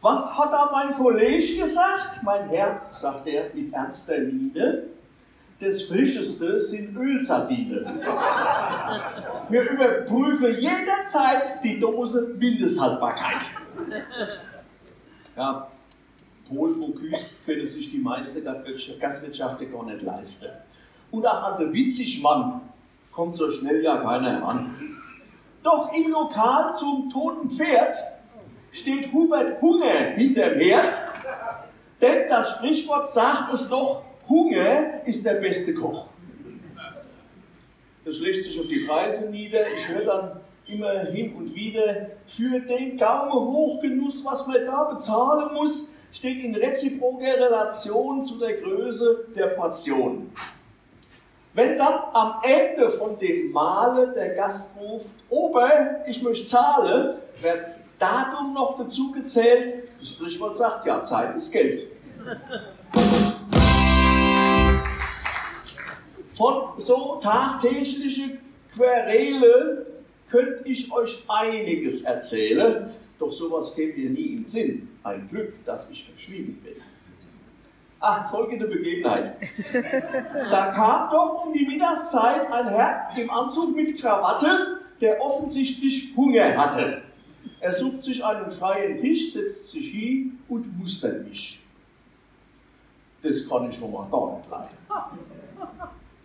Was 0.01 0.37
hat 0.37 0.51
da 0.51 0.69
mein 0.71 0.93
Kollege 0.93 1.61
gesagt? 1.61 2.23
Mein 2.23 2.49
Herr, 2.49 2.81
sagt 2.91 3.27
er 3.27 3.53
mit 3.53 3.73
ernster 3.73 4.17
Miene, 4.19 4.83
das 5.59 5.83
Frischeste 5.83 6.59
sind 6.59 6.97
Ölsardinen. 6.97 8.01
Wir 9.49 9.61
überprüfen 9.61 10.59
jederzeit 10.59 11.63
die 11.63 11.79
Dose 11.79 12.35
Mindesthaltbarkeit. 12.37 13.43
Ja, 15.37 15.67
Paul 16.49 16.75
Bocuse 16.75 17.35
können 17.45 17.65
sich 17.65 17.91
die 17.91 17.99
meiste 17.99 18.43
Gastwirtschaft 18.43 19.71
gar 19.71 19.85
nicht 19.85 20.01
leisten. 20.01 20.49
Und 21.11 21.25
auch 21.25 21.43
an 21.43 21.59
der 21.59 21.71
Witzigmann 21.71 22.61
kommt 23.13 23.35
so 23.35 23.51
schnell 23.51 23.83
ja 23.83 23.97
keiner 23.97 24.41
ran. 24.41 24.99
Doch 25.63 25.91
im 25.93 26.11
Lokal 26.11 26.73
zum 26.77 27.09
toten 27.09 27.49
Pferd 27.49 27.95
steht 28.71 29.13
Hubert 29.13 29.61
Hunger 29.61 30.13
hinterm 30.15 30.55
Herd, 30.55 30.93
denn 32.01 32.27
das 32.29 32.51
Sprichwort 32.51 33.09
sagt 33.09 33.53
es 33.53 33.69
doch, 33.69 34.03
Hunger 34.27 35.05
ist 35.05 35.25
der 35.25 35.35
beste 35.35 35.73
Koch. 35.73 36.07
Das 38.03 38.17
schlägt 38.17 38.43
sich 38.43 38.59
auf 38.59 38.67
die 38.67 38.79
Preise 38.79 39.31
nieder. 39.31 39.59
Ich 39.77 39.87
höre 39.87 40.03
dann 40.03 40.41
immer 40.67 40.99
hin 41.05 41.35
und 41.35 41.53
wieder, 41.55 42.11
für 42.25 42.59
den 42.59 42.97
Gaumenhochgenuss, 42.97 44.25
was 44.25 44.47
man 44.47 44.65
da 44.65 44.85
bezahlen 44.85 45.53
muss, 45.53 45.95
steht 46.11 46.43
in 46.43 46.55
reziproker 46.55 47.35
Relation 47.35 48.21
zu 48.21 48.39
der 48.39 48.61
Größe 48.61 49.27
der 49.35 49.47
Portion. 49.47 50.31
Wenn 51.55 51.77
dann 51.77 51.99
am 52.13 52.41
Ende 52.41 52.89
von 52.89 53.19
dem 53.19 53.51
Male 53.51 54.11
der 54.11 54.29
Gast 54.29 54.75
ruft, 54.79 55.17
Ober, 55.29 55.69
ich 56.07 56.23
möchte 56.23 56.47
zahlen, 56.47 57.17
wird 57.41 57.61
das 57.61 57.89
Datum 57.99 58.53
noch 58.53 58.75
dazu 58.75 59.11
gezählt. 59.11 59.87
Das 59.99 60.09
Sprichwort 60.09 60.57
sagt, 60.57 60.87
ja, 60.87 61.03
Zeit 61.03 61.35
ist 61.35 61.51
Geld. 61.51 61.87
Von 66.33 66.63
so 66.77 67.19
tagtäglichen 67.21 68.39
Querele 68.73 69.85
könnte 70.31 70.67
ich 70.67 70.91
euch 70.91 71.23
einiges 71.27 72.01
erzählen, 72.01 72.89
doch 73.19 73.31
sowas 73.31 73.75
käme 73.75 73.93
mir 73.93 74.09
nie 74.09 74.33
in 74.37 74.45
Sinn. 74.45 74.89
Ein 75.03 75.27
Glück, 75.27 75.63
dass 75.65 75.91
ich 75.91 76.03
verschwiegen 76.03 76.55
bin. 76.63 76.81
Ach, 78.05 78.29
folgende 78.29 78.67
Begebenheit. 78.67 79.33
Da 80.51 80.71
kam 80.71 81.09
doch 81.09 81.45
um 81.45 81.53
die 81.53 81.65
Mittagszeit 81.65 82.51
ein 82.51 82.67
Herr 82.67 83.07
im 83.15 83.31
Anzug 83.31 83.73
mit 83.73 83.97
Krawatte, 83.97 84.81
der 84.99 85.21
offensichtlich 85.21 86.13
Hunger 86.17 86.53
hatte. 86.57 87.01
Er 87.61 87.71
sucht 87.71 88.03
sich 88.03 88.25
einen 88.25 88.51
freien 88.51 88.97
Tisch, 88.97 89.31
setzt 89.31 89.71
sich 89.71 89.91
hin 89.91 90.37
und 90.49 90.77
mustert 90.77 91.25
mich. 91.25 91.63
Das 93.21 93.47
kann 93.47 93.69
ich 93.69 93.75
schon 93.77 93.89
mal 93.89 94.05
gar 94.11 94.35
nicht 94.35 94.49
leiden. 94.49 94.77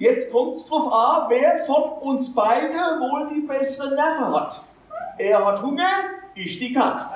Jetzt 0.00 0.32
kommt 0.32 0.54
es 0.54 0.66
drauf 0.66 0.92
an, 0.92 1.26
wer 1.28 1.58
von 1.58 1.92
uns 2.00 2.34
beide 2.34 2.74
wohl 2.74 3.28
die 3.32 3.46
besseren 3.46 3.94
Nerven 3.94 4.34
hat. 4.34 4.62
Er 5.16 5.46
hat 5.46 5.62
Hunger, 5.62 5.90
ich 6.34 6.58
die 6.58 6.72
Kat. 6.72 7.06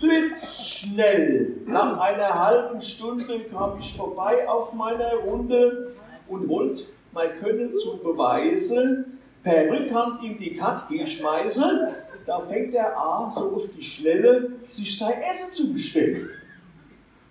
Blitzschnell. 0.00 1.56
Nach 1.66 1.98
einer 1.98 2.32
halben 2.32 2.80
Stunde 2.80 3.40
kam 3.40 3.78
ich 3.80 3.92
vorbei 3.96 4.48
auf 4.48 4.72
meiner 4.72 5.14
Runde 5.14 5.94
und 6.28 6.48
wollte 6.48 6.84
mein 7.12 7.36
Können 7.40 7.74
zu 7.74 7.98
beweisen, 7.98 9.18
per 9.42 9.70
Rückhand 9.70 10.22
ihm 10.22 10.36
die 10.36 10.54
Kat 10.54 10.88
hinschmeißen. 10.88 11.88
Da 12.24 12.38
fängt 12.38 12.74
er 12.74 12.96
an, 12.96 13.30
so 13.32 13.54
auf 13.56 13.68
die 13.76 13.82
Schnelle, 13.82 14.52
sich 14.66 14.96
sein 14.96 15.14
Essen 15.30 15.52
zu 15.52 15.72
bestellen. 15.72 16.30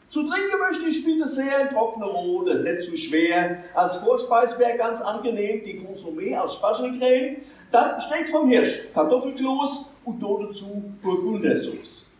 Zu 0.09 0.21
trinken 0.23 0.59
möchte 0.59 0.89
ich 0.89 1.05
bitte 1.05 1.27
sehr 1.27 1.69
trockene 1.69 2.05
Rode, 2.05 2.63
nicht 2.63 2.81
zu 2.81 2.97
schwer. 2.97 3.63
Als 3.75 3.97
Vorspeis 3.97 4.57
wäre 4.57 4.77
ganz 4.77 5.01
angenehm 5.01 5.61
die 5.63 5.81
Consommé 5.81 6.37
aus 6.37 6.55
Speichelecreme. 6.55 7.37
Dann 7.71 7.99
Steak 7.99 8.29
vom 8.29 8.49
Hirsch, 8.49 8.87
Kartoffelkloß 8.93 9.93
und 10.05 10.21
dazu 10.21 10.91
Burgundersauce. 11.01 12.16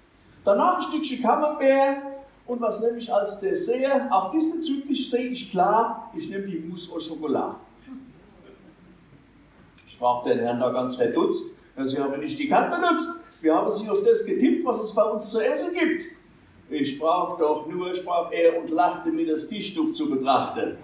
Danach 0.47 0.77
ein 0.77 0.81
Stückchen 0.81 1.21
Camembert 1.21 1.97
und 2.45 2.61
was 2.61 2.79
nehme 2.79 2.97
ich 2.99 3.13
als 3.13 3.41
Dessert? 3.41 4.09
Auch 4.09 4.31
diesbezüglich 4.31 5.11
sehe 5.11 5.27
ich 5.27 5.51
klar, 5.51 6.09
ich 6.15 6.29
nehme 6.29 6.47
die 6.47 6.59
Mousse 6.59 6.89
au 6.93 6.99
Chocolat. 6.99 7.57
Ich 9.85 9.97
frage 9.97 10.29
den 10.29 10.39
Herrn 10.39 10.61
da 10.61 10.69
ganz 10.69 10.95
verdutzt, 10.95 11.59
Sie 11.83 11.97
haben 11.97 12.17
nicht 12.21 12.39
die 12.39 12.47
Karte 12.47 12.79
benutzt. 12.79 13.25
Wir 13.41 13.55
haben 13.55 13.69
Sie 13.69 13.89
auf 13.89 14.01
das 14.05 14.25
getippt, 14.25 14.65
was 14.65 14.85
es 14.85 14.95
bei 14.95 15.03
uns 15.03 15.29
zu 15.29 15.45
essen 15.45 15.77
gibt. 15.77 16.03
Ich 16.69 16.95
sprach 16.95 17.37
doch 17.37 17.67
nur, 17.67 17.93
sprach 17.93 18.31
er 18.31 18.57
und 18.57 18.69
lachte, 18.69 19.09
mir 19.09 19.27
das 19.27 19.49
Tischtuch 19.49 19.91
zu 19.91 20.09
betrachten. 20.09 20.77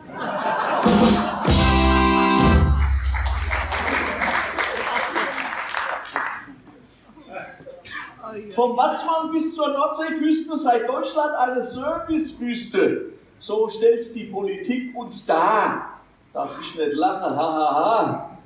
Vom 8.50 8.78
Watzmann 8.78 9.32
bis 9.32 9.54
zur 9.56 9.69
Nordseeküste 9.69 10.58
sei 10.58 10.80
Deutschland 10.80 11.36
eine 11.36 11.63
Servicewüste. 11.63 13.12
So 13.39 13.69
stellt 13.69 14.15
die 14.15 14.26
Politik 14.26 14.96
uns 14.96 15.26
dar. 15.26 16.00
Dass 16.34 16.58
ich 16.60 16.76
nicht 16.76 16.93
lache, 16.93 17.36
hahaha. 17.36 17.76
Ha, 17.76 18.06
ha. 18.06 18.38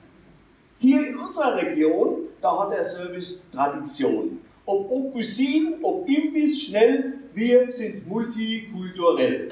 Hier 0.80 1.08
in 1.08 1.18
unserer 1.18 1.56
Region, 1.56 2.18
da 2.42 2.60
hat 2.60 2.72
der 2.72 2.84
Service 2.84 3.46
Tradition. 3.52 4.42
Ob 4.66 5.14
Cuisine, 5.14 5.78
ob 5.82 6.08
Imbiss, 6.10 6.64
schnell, 6.64 7.20
wir 7.34 7.72
sind 7.72 8.06
multikulturell. 8.08 9.48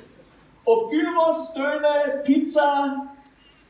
Ob 0.65 0.91
Gyros, 0.91 1.53
Döner, 1.53 2.21
Pizza, 2.23 3.07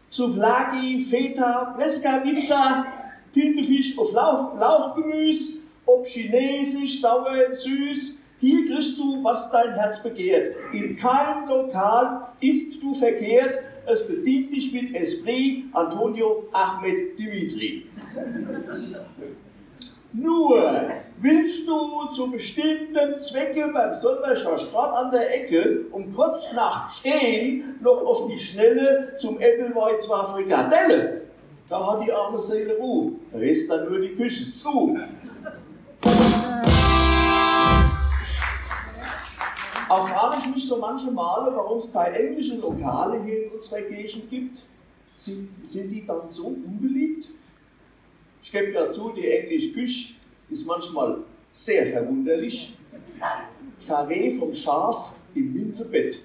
Souvlaki, 0.10 1.01
Feta, 1.01 1.75
Pizza, 2.23 2.86
Tintenfisch 3.32 3.97
auf 3.97 4.12
Lauch, 4.13 4.58
Lauchgemüse, 4.58 5.64
ob 5.86 6.06
chinesisch, 6.06 7.02
sauer, 7.02 7.52
süß, 7.52 8.26
hier 8.39 8.67
kriegst 8.67 9.00
du, 9.00 9.24
was 9.24 9.52
dein 9.52 9.74
Herz 9.74 10.04
begehrt. 10.04 10.56
In 10.74 10.95
keinem 10.95 11.48
Lokal 11.48 12.28
isst 12.41 12.82
du 12.82 12.93
verkehrt, 12.93 13.58
es 13.88 14.08
bedient 14.08 14.52
dich 14.52 14.74
mit 14.74 14.95
Esprit, 14.95 15.65
Antonio 15.74 16.48
Ahmed 16.52 17.17
Dimitri. 17.17 17.88
Nur 20.12 20.88
willst 21.19 21.67
du 21.67 22.08
zu 22.08 22.32
bestimmten 22.32 23.17
Zwecke 23.17 23.69
beim 23.74 23.93
Solmerscher 23.93 24.58
Strand 24.58 24.95
an 24.95 25.12
der 25.12 25.34
Ecke 25.34 25.86
um 25.91 26.13
kurz 26.13 26.54
nach 26.54 26.88
10 26.88 27.80
noch 27.82 28.02
auf 28.02 28.28
die 28.28 28.39
Schnelle 28.39 29.13
zum 29.17 29.36
Appleweiz 29.36 30.10
war 30.10 30.26
Frikadelle. 30.26 31.21
Da 31.67 31.91
hat 31.91 32.06
die 32.06 32.12
arme 32.12 32.39
Seele 32.39 32.78
Ruhe. 32.78 33.13
Da 33.32 33.39
ist 33.39 33.69
dann 33.69 33.89
nur 33.89 34.00
die 34.00 34.15
Küche 34.15 34.45
zu. 34.45 34.98
Auch 39.88 40.08
frage 40.08 40.38
ich 40.39 40.56
mich 40.56 40.67
so 40.67 40.78
manche 40.78 41.12
Male, 41.12 41.56
warum 41.56 41.78
es 41.78 41.91
keine 41.91 42.17
englischen 42.17 42.62
Lokale 42.62 43.21
hier 43.24 43.45
in 43.45 43.52
unserer 43.52 43.82
Gegend 43.82 44.30
gibt. 44.30 44.58
Sind, 45.15 45.50
sind 45.65 45.89
die 45.91 46.06
dann 46.06 46.28
so 46.28 46.48
unbeliebt? 46.48 47.28
Ich 48.41 48.52
gebe 48.52 48.71
ja 48.71 48.88
zu, 48.89 49.12
die 49.12 49.28
englische 49.30 49.74
Küche 49.74 50.15
ist 50.50 50.65
manchmal 50.65 51.19
sehr 51.54 51.86
verwunderlich. 51.86 52.78
Karree 53.88 54.32
vom 54.38 54.54
Schaf 54.54 55.15
im 55.34 55.54
Minzebett. 55.54 56.19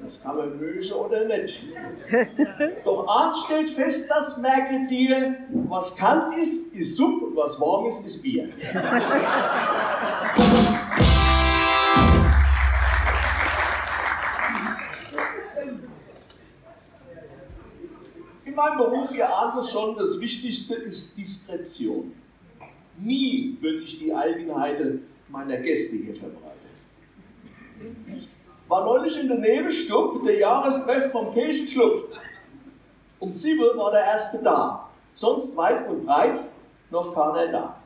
Das 0.00 0.22
kann 0.22 0.36
man 0.36 0.58
mögen 0.58 0.92
oder 0.92 1.24
nicht. 1.24 1.66
Doch 2.84 3.06
eins 3.06 3.44
steht 3.44 3.70
fest, 3.70 4.10
das 4.10 4.38
merke 4.38 4.86
dir, 4.86 5.36
was 5.68 5.96
kalt 5.96 6.34
ist, 6.36 6.74
ist 6.74 6.96
Supp 6.96 7.22
und 7.22 7.36
was 7.36 7.58
warm 7.60 7.86
ist, 7.86 8.04
ist 8.04 8.22
Bier. 8.22 8.48
Beruf, 19.04 19.16
ihr 19.16 19.28
ahnt 19.28 19.58
es 19.58 19.70
schon, 19.70 19.96
das 19.96 20.20
Wichtigste 20.20 20.74
ist 20.74 21.16
Diskretion. 21.16 22.12
Nie 22.98 23.56
würde 23.60 23.80
ich 23.80 23.98
die 23.98 24.14
Eigenheiten 24.14 25.06
meiner 25.28 25.56
Gäste 25.58 25.96
hier 25.96 26.14
verbreiten. 26.14 26.54
War 28.68 28.84
neulich 28.84 29.20
in 29.20 29.28
der 29.28 29.38
Nebenstub 29.38 30.22
der 30.22 30.38
Jahrestreff 30.38 31.10
vom 31.10 31.32
Kirchenclub. 31.34 32.08
Um 33.18 33.32
sieben 33.32 33.76
war 33.76 33.90
der 33.90 34.04
Erste 34.04 34.42
da. 34.42 34.88
Sonst 35.12 35.56
weit 35.56 35.88
und 35.88 36.06
breit 36.06 36.40
noch 36.90 37.14
keiner 37.14 37.52
da. 37.52 37.76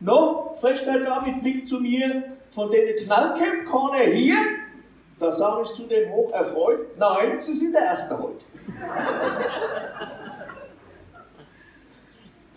No, 0.00 0.54
fragt 0.60 0.86
er 0.86 1.00
da 1.00 1.20
mit 1.20 1.40
Blick 1.40 1.66
zu 1.66 1.80
mir, 1.80 2.24
von 2.50 2.70
den 2.70 2.96
Knallcamp 2.96 3.66
keiner 3.66 4.12
hier? 4.12 4.36
Da 5.18 5.32
sage 5.32 5.62
ich 5.64 5.70
zu 5.70 5.82
dem 5.82 6.12
hoch 6.12 6.32
erfreut, 6.32 6.96
nein, 6.96 7.40
Sie 7.40 7.52
sind 7.52 7.74
der 7.74 7.82
Erste 7.82 8.18
heute. 8.18 8.44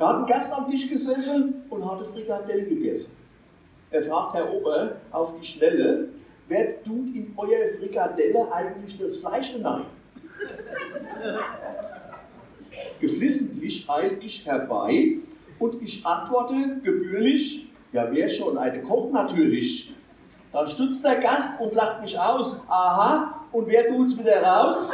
Da 0.02 0.10
hat 0.10 0.16
ein 0.22 0.26
Gast 0.26 0.52
am 0.52 0.68
Tisch 0.68 0.90
gesessen 0.90 1.62
und 1.70 1.88
hatte 1.88 2.04
Frikadelle 2.04 2.64
gegessen. 2.64 3.12
Er 3.92 4.02
fragt 4.02 4.34
Herr 4.34 4.52
Ober 4.52 4.94
auf 5.12 5.40
die 5.40 5.46
Schnelle, 5.46 6.08
wer 6.48 6.84
tut 6.84 7.16
in 7.16 7.32
euer 7.38 7.68
Frikadelle 7.68 8.52
eigentlich 8.52 8.98
das 8.98 9.18
Fleisch 9.18 9.50
hinein? 9.50 9.86
Geflissentlich 13.00 13.88
eil 13.88 14.18
ich 14.22 14.44
herbei 14.44 15.18
und 15.60 15.80
ich 15.84 16.04
antworte 16.04 16.80
gebührlich, 16.84 17.68
ja 17.94 18.08
wer 18.10 18.28
schon, 18.28 18.58
eine 18.58 18.82
Koch 18.82 19.12
natürlich. 19.12 19.94
Dann 20.52 20.68
stützt 20.68 21.06
der 21.06 21.18
Gast 21.18 21.62
und 21.62 21.76
lacht 21.76 22.02
mich 22.02 22.18
aus. 22.18 22.66
Aha, 22.68 23.46
und 23.52 23.68
wer 23.68 23.88
tut's 23.88 24.18
wieder 24.18 24.42
raus? 24.42 24.94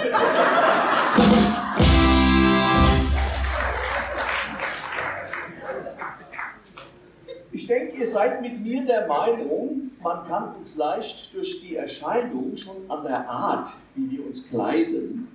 Ich 7.67 7.73
denke, 7.73 7.97
ihr 7.97 8.07
seid 8.07 8.41
mit 8.41 8.61
mir 8.61 8.85
der 8.85 9.07
Meinung, 9.07 9.91
man 10.01 10.25
kann 10.25 10.55
uns 10.55 10.77
leicht 10.77 11.35
durch 11.35 11.59
die 11.59 11.75
Erscheinung 11.75 12.55
schon 12.55 12.89
an 12.89 13.03
der 13.03 13.29
Art, 13.29 13.67
wie 13.93 14.09
wir 14.09 14.25
uns 14.25 14.47
kleiden, 14.47 15.27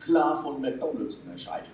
klar 0.00 0.34
von 0.34 0.60
McDonalds 0.60 1.14
unterscheiden. 1.14 1.70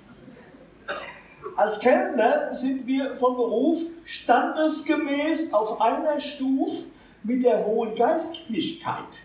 Als 1.57 1.81
Kellner 1.81 2.53
sind 2.53 2.87
wir 2.87 3.17
von 3.17 3.37
Beruf 3.37 3.83
standesgemäß 4.05 5.55
auf 5.55 5.81
einer 5.81 6.21
Stufe 6.21 6.89
mit 7.23 7.43
der 7.43 7.65
hohen 7.65 7.95
Geistlichkeit. 7.95 9.23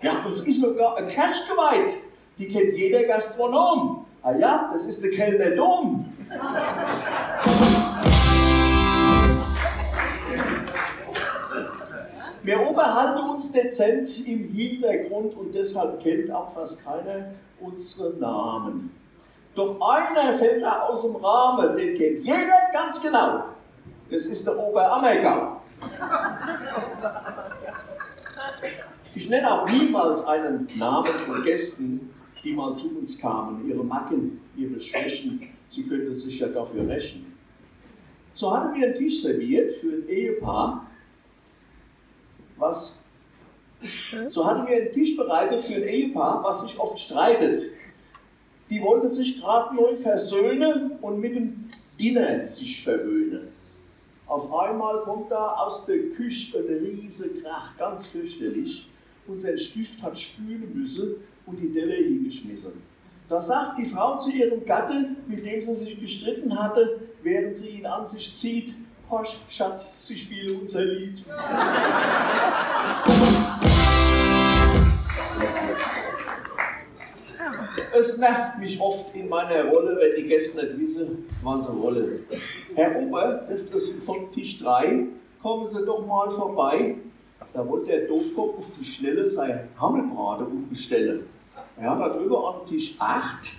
Ja, 0.00 0.24
uns 0.24 0.40
ist 0.40 0.62
sogar 0.62 0.96
ein 0.96 1.06
Cash 1.08 1.46
geweiht. 1.50 1.98
Die 2.38 2.48
kennt 2.48 2.72
jeder 2.72 3.04
Gastronom. 3.04 4.06
Ah 4.22 4.34
ja, 4.38 4.70
das 4.72 4.86
ist 4.86 5.04
der 5.04 5.10
Kellner 5.10 5.50
Dom. 5.54 6.10
Wir 12.46 12.60
oberhalten 12.60 13.28
uns 13.28 13.50
dezent 13.50 14.24
im 14.24 14.52
Hintergrund 14.52 15.34
und 15.34 15.52
deshalb 15.52 16.00
kennt 16.00 16.30
auch 16.30 16.48
fast 16.48 16.84
keiner 16.84 17.32
unsere 17.58 18.14
Namen. 18.20 18.92
Doch 19.56 19.80
einer 19.80 20.32
fällt 20.32 20.62
da 20.62 20.82
aus 20.82 21.02
dem 21.02 21.16
Rahmen, 21.16 21.74
den 21.74 21.98
kennt 21.98 22.20
jeder 22.20 22.70
ganz 22.72 23.02
genau. 23.02 23.46
Das 24.08 24.26
ist 24.26 24.46
der 24.46 24.56
Oberammergau. 24.60 25.60
Ich 29.12 29.28
nenne 29.28 29.52
auch 29.52 29.68
niemals 29.68 30.24
einen 30.28 30.68
Namen 30.78 31.08
von 31.08 31.42
Gästen, 31.42 32.14
die 32.44 32.52
mal 32.52 32.72
zu 32.72 32.96
uns 32.96 33.18
kamen, 33.18 33.68
ihre 33.68 33.82
Macken, 33.82 34.40
ihre 34.56 34.78
Schwächen. 34.78 35.48
Sie 35.66 35.82
könnten 35.88 36.14
sich 36.14 36.38
ja 36.38 36.46
dafür 36.46 36.86
rächen. 36.86 37.36
So 38.34 38.56
hatten 38.56 38.78
wir 38.78 38.86
einen 38.86 38.94
Tisch 38.94 39.22
serviert 39.22 39.72
für 39.72 39.88
ein 39.88 40.08
Ehepaar, 40.08 40.85
was 42.56 43.02
So 44.28 44.46
hatten 44.46 44.66
wir 44.66 44.76
einen 44.76 44.92
Tisch 44.92 45.16
bereitet 45.16 45.62
für 45.62 45.74
ein 45.74 45.82
Ehepaar, 45.82 46.42
was 46.42 46.62
sich 46.62 46.78
oft 46.78 46.98
streitet. 46.98 47.60
Die 48.70 48.82
wollte 48.82 49.08
sich 49.08 49.40
gerade 49.40 49.74
neu 49.74 49.94
versöhnen 49.94 50.92
und 51.00 51.20
mit 51.20 51.34
dem 51.34 51.70
Dinner 52.00 52.46
sich 52.46 52.82
verwöhnen. 52.82 53.48
Auf 54.26 54.52
einmal 54.52 55.02
kommt 55.02 55.30
da 55.30 55.54
aus 55.54 55.86
der 55.86 55.98
Küche 56.16 56.58
ein 56.58 56.84
riese 56.84 57.42
Krach, 57.42 57.76
ganz 57.76 58.06
fürchterlich. 58.06 58.90
Und 59.28 59.40
sein 59.40 59.58
Stift 59.58 60.02
hat 60.02 60.18
spülen 60.18 60.72
müssen 60.74 61.14
und 61.46 61.56
die 61.60 61.70
Delle 61.70 61.94
hingeschmissen. 61.94 62.82
Da 63.28 63.40
sagt 63.40 63.78
die 63.78 63.84
Frau 63.84 64.16
zu 64.16 64.30
ihrem 64.30 64.64
Gatten, 64.64 65.16
mit 65.26 65.44
dem 65.44 65.60
sie 65.60 65.74
sich 65.74 66.00
gestritten 66.00 66.56
hatte, 66.56 67.00
während 67.22 67.56
sie 67.56 67.70
ihn 67.70 67.86
an 67.86 68.06
sich 68.06 68.34
zieht, 68.34 68.74
Hosch, 69.08 69.36
Schatz, 69.48 70.08
sie 70.08 70.16
spielen 70.16 70.62
unser 70.62 70.84
Lied. 70.84 71.24
Es 77.94 78.18
nervt 78.18 78.58
mich 78.58 78.80
oft 78.80 79.14
in 79.14 79.28
meiner 79.28 79.64
Rolle, 79.66 79.96
wenn 80.00 80.22
die 80.22 80.28
Gäste 80.28 80.66
nicht 80.66 80.80
wissen, 80.80 81.24
was 81.44 81.66
sie 81.66 81.78
wollen. 81.78 82.26
Herr 82.74 82.96
Ober, 82.96 83.46
ruft 83.48 83.72
es 83.72 84.04
von 84.04 84.32
Tisch 84.32 84.58
3, 84.58 85.06
kommen 85.40 85.66
Sie 85.68 85.86
doch 85.86 86.04
mal 86.04 86.28
vorbei. 86.28 86.96
Da 87.54 87.66
wollte 87.66 87.86
der 87.86 88.08
Doofkopf 88.08 88.58
auf 88.58 88.72
die 88.78 88.84
Schnelle 88.84 89.28
sein 89.28 89.68
Hammelbraten 89.80 90.46
umstellen. 90.68 91.26
Er 91.76 91.90
hat 91.90 92.00
darüber 92.00 92.54
an 92.54 92.66
Tisch 92.66 92.96
8 92.98 93.52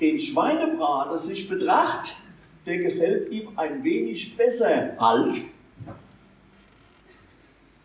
den 0.00 0.18
Schweinebraten 0.18 1.18
sich 1.18 1.48
betracht. 1.48 2.14
Der 2.66 2.78
gefällt 2.78 3.30
ihm 3.30 3.56
ein 3.56 3.82
wenig 3.84 4.36
besser 4.36 4.96
halt. 4.98 5.36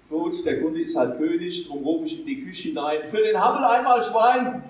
Gut, 0.10 0.44
der 0.44 0.60
Kunde 0.60 0.82
ist 0.82 0.98
halt 0.98 1.20
König, 1.20 1.68
darum 1.68 1.84
rufe 1.84 2.08
ich 2.08 2.20
in 2.20 2.26
die 2.26 2.44
Küche 2.44 2.70
hinein. 2.70 3.06
Für 3.06 3.22
den 3.22 3.40
Hammel 3.40 3.64
einmal 3.64 4.04
Schwein. 4.04 4.64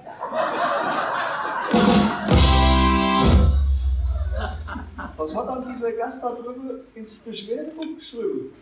Was 5.18 5.36
hat 5.36 5.48
dann 5.48 5.74
dieser 5.74 5.94
Gast 5.94 6.24
da 6.24 6.32
drüben 6.32 6.82
ins 6.94 7.16
Beschwerdebuch 7.16 7.98
geschrieben? 7.98 8.54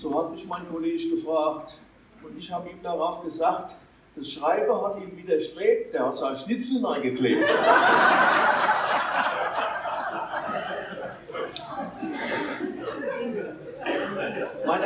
So 0.00 0.16
hat 0.16 0.30
mich 0.30 0.46
mein 0.46 0.68
Kollege 0.70 1.10
gefragt. 1.10 1.74
Und 2.22 2.38
ich 2.38 2.52
habe 2.52 2.70
ihm 2.70 2.82
darauf 2.82 3.24
gesagt, 3.24 3.74
das 4.14 4.30
Schreiber 4.30 4.86
hat 4.86 5.02
ihm 5.02 5.16
widerstrebt, 5.16 5.92
der 5.92 6.06
hat 6.06 6.16
sein 6.16 6.36
Schnitzel 6.36 6.86
eingeklebt. 6.86 7.50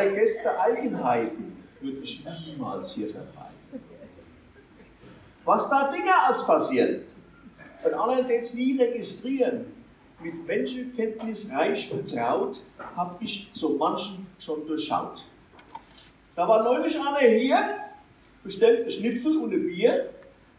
Meiner 0.01 0.13
Gäste 0.13 0.59
Eigenheiten 0.59 1.63
würde 1.79 1.99
ich 1.99 2.25
niemals 2.47 2.95
hier 2.95 3.07
verbreiten. 3.07 3.83
Was 5.45 5.69
da 5.69 5.91
Dinge 5.91 6.11
als 6.27 6.47
passieren, 6.47 7.03
wenn 7.83 7.93
anderen 7.93 8.27
das 8.27 8.55
nie 8.55 8.81
registrieren, 8.81 9.67
mit 10.23 10.47
Menschenkenntnis 10.47 11.53
reich 11.53 11.91
betraut, 11.91 12.61
habe 12.97 13.23
ich 13.23 13.51
so 13.53 13.77
manchen 13.77 14.27
schon 14.39 14.67
durchschaut. 14.67 15.23
Da 16.35 16.49
war 16.49 16.63
neulich 16.63 16.99
einer 16.99 17.19
hier, 17.19 17.59
bestellt 18.43 18.87
ein 18.87 18.91
Schnitzel 18.91 19.37
und 19.37 19.53
ein 19.53 19.67
Bier, 19.67 20.09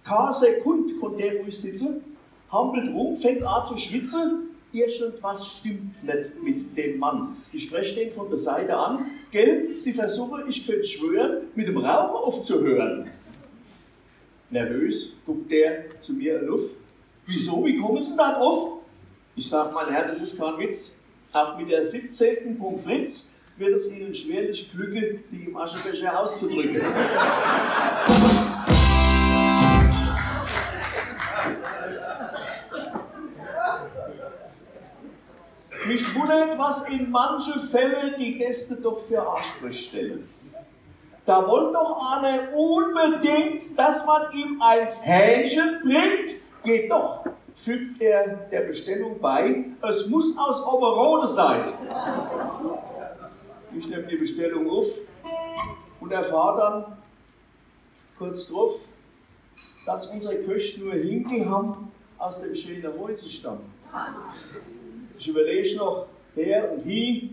keine 0.04 0.34
Sekunde 0.34 0.94
konnte 1.00 1.24
der 1.24 1.42
ruhig 1.42 1.60
sitzen, 1.60 2.16
hampelt 2.52 2.94
rum, 2.94 3.16
fängt 3.16 3.44
an 3.44 3.64
zu 3.64 3.76
schwitzen, 3.76 4.51
irgendwas 4.72 5.48
stimmt 5.48 6.04
nicht 6.04 6.44
mit 6.44 6.78
dem 6.78 7.00
Mann. 7.00 7.38
Ich 7.52 7.66
spreche 7.66 7.96
den 7.96 8.12
von 8.12 8.30
der 8.30 8.38
Seite 8.38 8.76
an, 8.76 9.12
gell, 9.32 9.76
Sie 9.78 9.94
versuchen, 9.94 10.44
ich 10.48 10.66
könnte 10.66 10.84
schwören, 10.84 11.48
mit 11.56 11.68
dem 11.68 11.78
Rauchen 11.78 12.16
aufzuhören. 12.16 13.10
Nervös 14.50 15.16
guckt 15.26 15.52
der 15.52 16.00
zu 16.00 16.14
mir 16.14 16.42
auf. 16.52 16.62
Wieso, 17.26 17.66
wie 17.66 17.78
kommen 17.78 18.02
Sie 18.02 18.16
da 18.18 18.38
drauf? 18.38 18.82
Ich 19.36 19.48
sage, 19.48 19.74
mein 19.74 19.90
Herr, 19.90 20.08
das 20.08 20.22
ist 20.22 20.40
kein 20.40 20.58
Witz. 20.58 21.06
Ab 21.32 21.58
mit 21.58 21.70
der 21.70 21.84
17. 21.84 22.58
Punkt 22.58 22.82
Fritz 22.82 23.42
wird 23.58 23.74
es 23.76 23.96
Ihnen 23.96 24.14
schwerlich 24.14 24.72
glücken, 24.72 25.24
die 25.32 25.46
im 25.46 25.56
Aschebecher 25.56 26.20
auszudrücken. 26.20 26.82
Mich 35.92 36.16
wundert, 36.16 36.58
was 36.58 36.88
in 36.88 37.12
manchen 37.12 37.60
Fällen 37.60 38.16
die 38.18 38.38
Gäste 38.38 38.78
doch 38.78 38.98
für 38.98 39.28
Ansprüche 39.28 39.78
stellen. 39.78 40.30
Da 41.26 41.46
wollte 41.46 41.74
doch 41.74 42.18
einer 42.18 42.54
unbedingt, 42.56 43.78
dass 43.78 44.06
man 44.06 44.32
ihm 44.32 44.62
ein 44.62 44.88
Hähnchen 45.02 45.82
bringt. 45.84 46.32
Geht 46.64 46.90
doch, 46.90 47.26
fügt 47.54 48.02
er 48.02 48.26
der 48.50 48.62
Bestellung 48.62 49.20
bei, 49.20 49.66
es 49.82 50.08
muss 50.08 50.38
aus 50.38 50.66
Oberrode 50.66 51.28
sein. 51.28 51.74
Ich 53.76 53.90
nehme 53.90 54.04
die 54.04 54.16
Bestellung 54.16 54.70
auf 54.70 54.88
und 56.00 56.12
erfahre 56.14 56.58
dann 56.62 56.98
kurz 58.18 58.48
drauf, 58.48 58.88
dass 59.86 60.06
unsere 60.06 60.36
Köche 60.36 60.86
nur 60.86 60.94
Hinkel 60.94 61.50
haben 61.50 61.92
aus 62.18 62.44
dem 62.44 62.56
schönen 62.56 62.98
Häuser 62.98 63.30
stammen. 63.30 63.74
Ich 65.22 65.28
überlege 65.28 65.78
noch 65.78 66.08
her 66.34 66.72
und 66.72 66.84
hi 66.84 67.30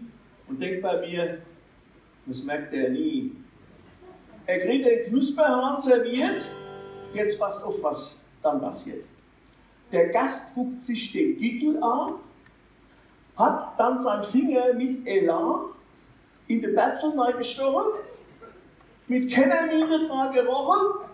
und 0.47 0.61
denke 0.61 0.83
bei 0.83 1.01
mir, 1.07 1.39
das 2.27 2.43
merkt 2.43 2.75
er 2.75 2.91
nie. 2.91 3.33
Er 4.45 4.59
kriegt 4.59 4.85
den 4.85 5.07
Knusperhahn 5.07 5.79
serviert, 5.79 6.45
jetzt 7.15 7.41
passt 7.41 7.65
auf, 7.65 7.83
was 7.83 8.27
dann 8.43 8.61
passiert. 8.61 9.07
Der 9.91 10.09
Gast 10.09 10.55
guckt 10.55 10.83
sich 10.83 11.13
den 11.13 11.39
Gickel 11.39 11.83
an, 11.83 12.17
hat 13.37 13.81
dann 13.81 13.99
seinen 13.99 14.23
Finger 14.23 14.75
mit 14.75 15.07
Elan 15.07 15.71
in 16.47 16.61
den 16.61 16.75
Betzel 16.75 17.13
gestochen, 17.39 18.01
mit 19.07 19.33
Kennermine 19.33 20.09
dran 20.09 20.35
gerochen, 20.35 21.09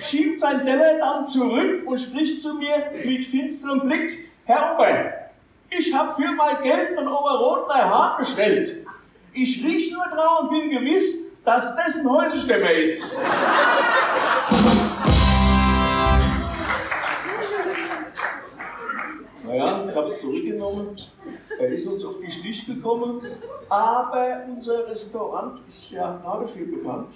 schiebt 0.00 0.40
sein 0.40 0.64
Teller 0.64 0.98
dann 0.98 1.24
zurück 1.24 1.86
und 1.86 1.98
spricht 1.98 2.42
zu 2.42 2.54
mir 2.54 2.90
mit 3.04 3.24
finsterem 3.24 3.82
Blick, 3.82 4.28
Herr 4.44 4.74
Ober, 4.74 5.25
ich 5.70 5.94
habe 5.94 6.10
für 6.10 6.32
mein 6.32 6.62
Geld 6.62 6.96
einen 6.96 7.08
Oberrotner 7.08 7.90
Hahn 7.90 8.18
bestellt. 8.18 8.86
Ich 9.32 9.64
riech 9.64 9.92
nur 9.92 10.04
dran 10.04 10.42
und 10.42 10.50
bin 10.50 10.70
gewiss, 10.70 11.42
dass 11.44 11.76
das 11.76 11.98
ein 11.98 12.10
Häuserstämmer 12.10 12.70
ist. 12.70 13.16
Naja, 19.44 19.84
ich 19.88 19.94
habe 19.94 20.06
es 20.06 20.20
zurückgenommen. 20.20 20.96
Er 21.58 21.68
ist 21.68 21.86
uns 21.86 22.04
auf 22.04 22.20
die 22.20 22.32
Schliche 22.32 22.74
gekommen. 22.74 23.20
Aber 23.68 24.44
unser 24.48 24.86
Restaurant 24.86 25.58
ist 25.66 25.90
ja 25.90 26.20
dafür 26.22 26.66
bekannt, 26.66 27.14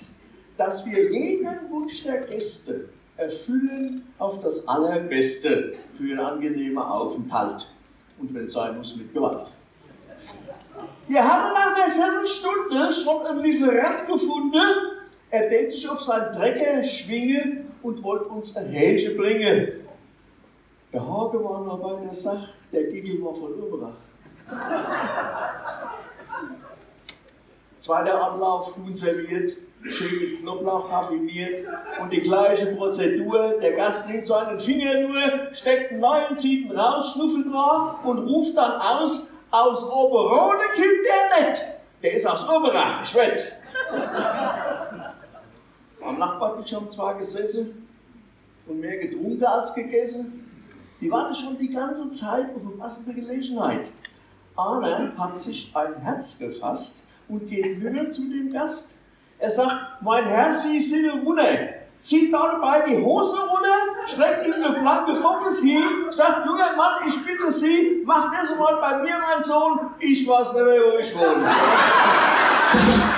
dass 0.56 0.84
wir 0.86 1.10
jeden 1.12 1.70
Wunsch 1.70 2.02
der 2.02 2.20
Gäste 2.20 2.88
erfüllen 3.16 4.02
auf 4.18 4.40
das 4.40 4.66
Allerbeste 4.66 5.74
für 5.94 6.02
einen 6.04 6.20
angenehmen 6.20 6.78
Aufenthalt. 6.78 7.66
Und 8.20 8.34
wenn 8.34 8.44
es 8.44 8.52
sein 8.52 8.76
muss, 8.76 8.96
mit 8.96 9.12
Gewalt. 9.14 9.50
Wir 11.08 11.24
hatten 11.26 11.54
nach 11.54 11.76
einer 11.76 11.90
Viertelstunde 11.90 12.92
schon 12.92 13.26
einen 13.26 13.40
Lieferant 13.40 14.06
gefunden. 14.06 14.62
Er 15.30 15.48
tät 15.48 15.70
sich 15.70 15.88
auf 15.88 16.00
seinen 16.00 16.32
Trecker 16.32 16.84
schwingen 16.84 17.72
und 17.82 18.02
wollte 18.02 18.26
uns 18.26 18.56
ein 18.56 18.66
Hähnchen 18.66 19.16
bringen. 19.16 19.68
Der 20.92 21.00
Hage 21.00 21.42
war 21.44 21.64
noch 21.64 21.78
bei 21.78 22.00
der 22.00 22.12
Sache, 22.12 22.48
der 22.72 22.84
Gigel 22.84 23.24
war 23.24 23.32
von 23.32 23.54
Urbrach. 23.54 23.94
Zweiter 27.78 28.32
Anlauf, 28.32 28.76
Huhn 28.76 28.94
serviert, 28.94 29.52
schön 29.88 30.18
mit 30.18 30.40
Knoblauch 30.40 30.88
parfümiert 30.88 31.66
und 32.00 32.12
die 32.12 32.20
gleiche 32.20 32.74
Prozedur. 32.76 33.54
Der 33.60 33.72
Gast 33.72 34.08
nimmt 34.08 34.26
so 34.26 34.34
einen 34.34 34.58
Finger 34.58 35.00
nur, 35.00 35.20
steckt 35.52 35.92
einen 35.92 36.00
neuen, 36.00 36.36
zieht 36.36 36.66
ihn 36.66 36.76
raus, 36.76 37.12
schnuffelt 37.14 37.52
dran 37.52 37.96
und 38.04 38.18
ruft 38.18 38.56
dann 38.56 38.80
aus, 38.80 39.34
aus 39.50 39.82
Oberode 39.84 40.64
kommt 40.74 41.06
der 41.06 41.48
nicht. 41.48 41.62
Der 42.02 42.12
ist 42.12 42.26
aus 42.26 42.48
Oberach, 42.48 43.02
ich 43.04 43.14
wett. 43.14 43.56
Am 46.02 46.18
Nachbartisch 46.18 46.74
haben 46.74 46.90
zwar 46.90 47.18
gesessen 47.18 47.88
und 48.66 48.80
mehr 48.80 48.98
getrunken 48.98 49.44
als 49.44 49.74
gegessen. 49.74 50.46
Die 51.00 51.10
warten 51.10 51.34
schon 51.34 51.58
die 51.58 51.70
ganze 51.70 52.10
Zeit 52.10 52.54
auf 52.54 52.66
eine 52.66 52.76
passende 52.76 53.14
Gelegenheit. 53.14 53.88
Arne 54.56 55.12
hat 55.16 55.36
sich 55.36 55.74
ein 55.74 55.94
Herz 55.96 56.38
gefasst 56.38 57.06
und 57.28 57.48
geht 57.48 57.80
höher 57.80 58.10
zu 58.10 58.30
dem 58.30 58.52
Gast. 58.52 58.99
Er 59.42 59.50
sagt, 59.50 60.02
mein 60.02 60.26
Herr, 60.26 60.52
Sie 60.52 60.78
sind 60.78 61.10
ein 61.10 61.24
Wunder. 61.24 61.44
Zieht 61.98 62.30
dabei 62.32 62.82
die 62.82 63.02
Hose 63.02 63.40
runter, 63.40 64.06
streckt 64.06 64.46
ihm 64.46 64.52
eine 64.52 64.78
blanke 64.78 65.14
Pommes 65.14 65.60
hin, 65.60 65.82
sagt, 66.10 66.44
junger 66.46 66.76
Mann, 66.76 67.06
ich 67.06 67.24
bitte 67.24 67.50
Sie, 67.50 68.02
mach 68.04 68.30
das 68.30 68.58
mal 68.58 68.76
bei 68.76 68.98
mir, 68.98 69.14
mein 69.18 69.42
Sohn, 69.42 69.80
ich 69.98 70.26
weiß 70.28 70.52
nicht 70.54 70.64
mehr, 70.64 70.80
wo 70.80 70.98
ich 70.98 71.14
wohne. 71.14 71.50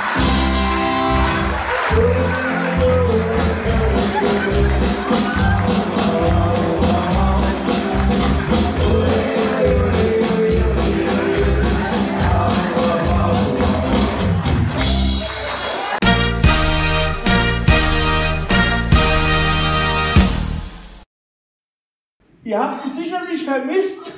Ihr 22.52 22.62
habt 22.62 22.84
ihn 22.84 22.92
sicherlich 22.92 23.46
vermisst, 23.46 24.12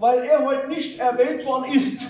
weil 0.00 0.24
er 0.24 0.44
heute 0.44 0.66
nicht 0.66 0.98
erwähnt 0.98 1.46
worden 1.46 1.72
ist. 1.72 2.02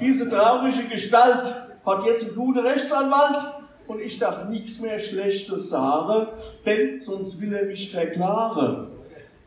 Diese 0.00 0.28
traurige 0.28 0.82
Gestalt 0.88 1.44
hat 1.86 2.04
jetzt 2.04 2.24
einen 2.24 2.34
guten 2.34 2.58
Rechtsanwalt 2.58 3.38
und 3.86 4.00
ich 4.00 4.18
darf 4.18 4.48
nichts 4.48 4.80
mehr 4.80 4.98
Schlechtes 4.98 5.70
sagen, 5.70 6.26
denn 6.66 7.00
sonst 7.00 7.40
will 7.40 7.54
er 7.54 7.66
mich 7.66 7.88
verklaren. 7.88 8.88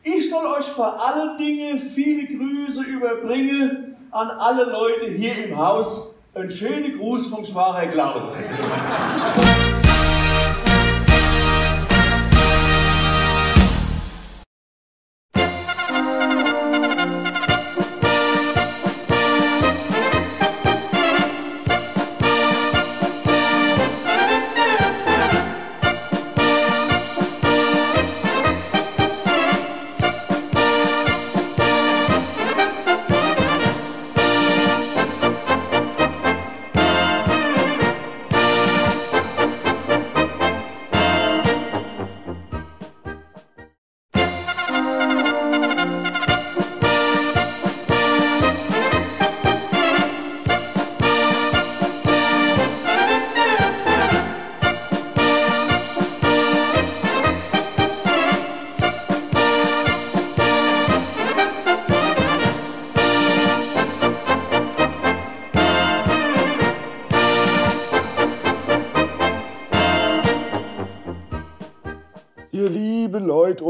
Ich 0.01 0.29
soll 0.29 0.45
euch 0.45 0.63
vor 0.63 1.05
allen 1.05 1.35
Dingen 1.35 1.77
viele 1.77 2.25
Grüße 2.25 2.83
überbringen 2.83 3.97
an 4.11 4.29
alle 4.29 4.63
Leute 4.63 5.07
hier 5.07 5.43
im 5.43 5.57
Haus. 5.57 6.19
Ein 6.33 6.49
schöner 6.51 6.97
Gruß 6.97 7.27
vom 7.27 7.43
Schwager 7.43 7.87
Klaus. 7.87 8.37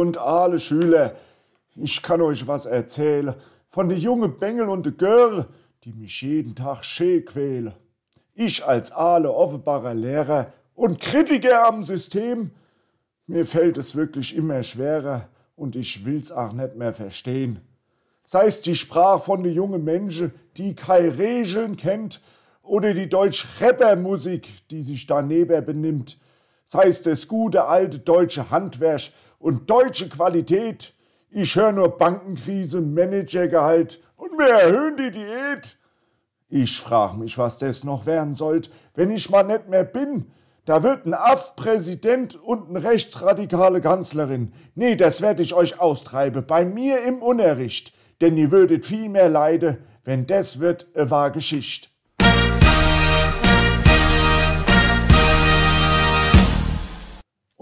Und 0.04 0.18
alle 0.18 0.60
Schüler, 0.60 1.16
ich 1.76 2.01
kann 2.04 2.22
euch 2.22 2.45
was 2.45 2.66
erzählen 2.66 3.36
von 3.68 3.88
de 3.88 3.97
junge 3.97 4.28
Bengel 4.28 4.68
und 4.68 4.86
de 4.86 4.91
Göre, 4.91 5.47
die 5.84 5.93
mich 5.93 6.22
jeden 6.22 6.56
Tag 6.56 6.84
schee 6.84 7.22
quäle. 7.22 7.74
Ich 8.36 8.66
als 8.66 8.91
alle 8.91 9.32
offenbarer 9.32 9.93
Lehrer 9.93 10.51
und 10.76 10.99
Kritiker 10.99 11.66
am 11.68 11.86
System, 11.86 12.51
mir 13.28 13.45
fällt 13.45 13.78
es 13.78 13.95
wirklich 13.95 14.36
immer 14.36 14.62
schwerer 14.62 15.30
und 15.56 15.78
ich 15.78 16.06
will's 16.06 16.32
auch 16.32 16.51
nicht 16.51 16.76
mehr 16.76 16.93
verstehen. 16.93 17.62
Sei's 18.26 18.60
die 18.60 18.76
Sprache 18.76 19.24
von 19.24 19.41
de 19.43 19.54
junge 19.54 19.80
Menschen, 19.80 20.34
die 20.58 20.76
kei 20.76 21.10
Regeln 21.10 21.78
kennt, 21.78 22.20
oder 22.62 22.93
die 22.93 23.10
Deutsch-Rapper-Musik, 23.10 24.70
die 24.70 24.84
sich 24.84 25.06
daneben 25.06 25.66
benimmt, 25.66 26.18
sei 26.66 26.88
es 26.88 27.01
das 27.01 27.28
gute 27.28 27.66
alte 27.66 27.99
deutsche 27.99 28.49
Handwerk 28.49 29.12
und 29.44 29.70
deutsche 29.70 30.08
Qualität. 30.08 30.94
Ich 31.30 31.56
höre 31.56 31.74
nur 31.74 31.98
Bankenkrise, 31.98 32.80
Managergehalt 32.80 34.02
und 34.16 34.32
wir 34.38 34.48
erhöhen 34.48 34.96
die 34.96 35.12
Diät. 35.12 35.78
Ich 36.50 36.80
frage 36.80 37.18
mich, 37.18 37.38
was 37.38 37.58
das 37.58 37.84
noch 37.84 38.06
werden 38.06 38.36
sollt, 38.36 38.72
wenn 38.96 39.12
ich 39.12 39.30
mal 39.30 39.44
nicht 39.44 39.68
mehr 39.68 39.84
bin. 39.84 40.32
Da 40.66 40.82
wird 40.82 41.06
ein 41.06 41.14
Aff-Präsident 41.14 42.36
und 42.36 42.70
eine 42.70 42.84
rechtsradikale 42.84 43.82
Kanzlerin. 43.82 44.54
Nee, 44.76 44.96
das 44.96 45.22
werde 45.22 45.44
ich 45.44 45.54
euch 45.54 45.78
austreiben, 45.78 46.46
bei 46.48 46.64
mir 46.64 47.04
im 47.04 47.22
Unterricht. 47.22 47.94
Denn 48.22 48.38
ihr 48.38 48.50
würdet 48.50 48.86
viel 48.86 49.10
mehr 49.10 49.28
leiden, 49.28 49.78
wenn 50.06 50.26
das 50.26 50.62
wird, 50.62 50.88
äh, 50.96 51.10
war 51.10 51.32
Geschichte. 51.32 51.89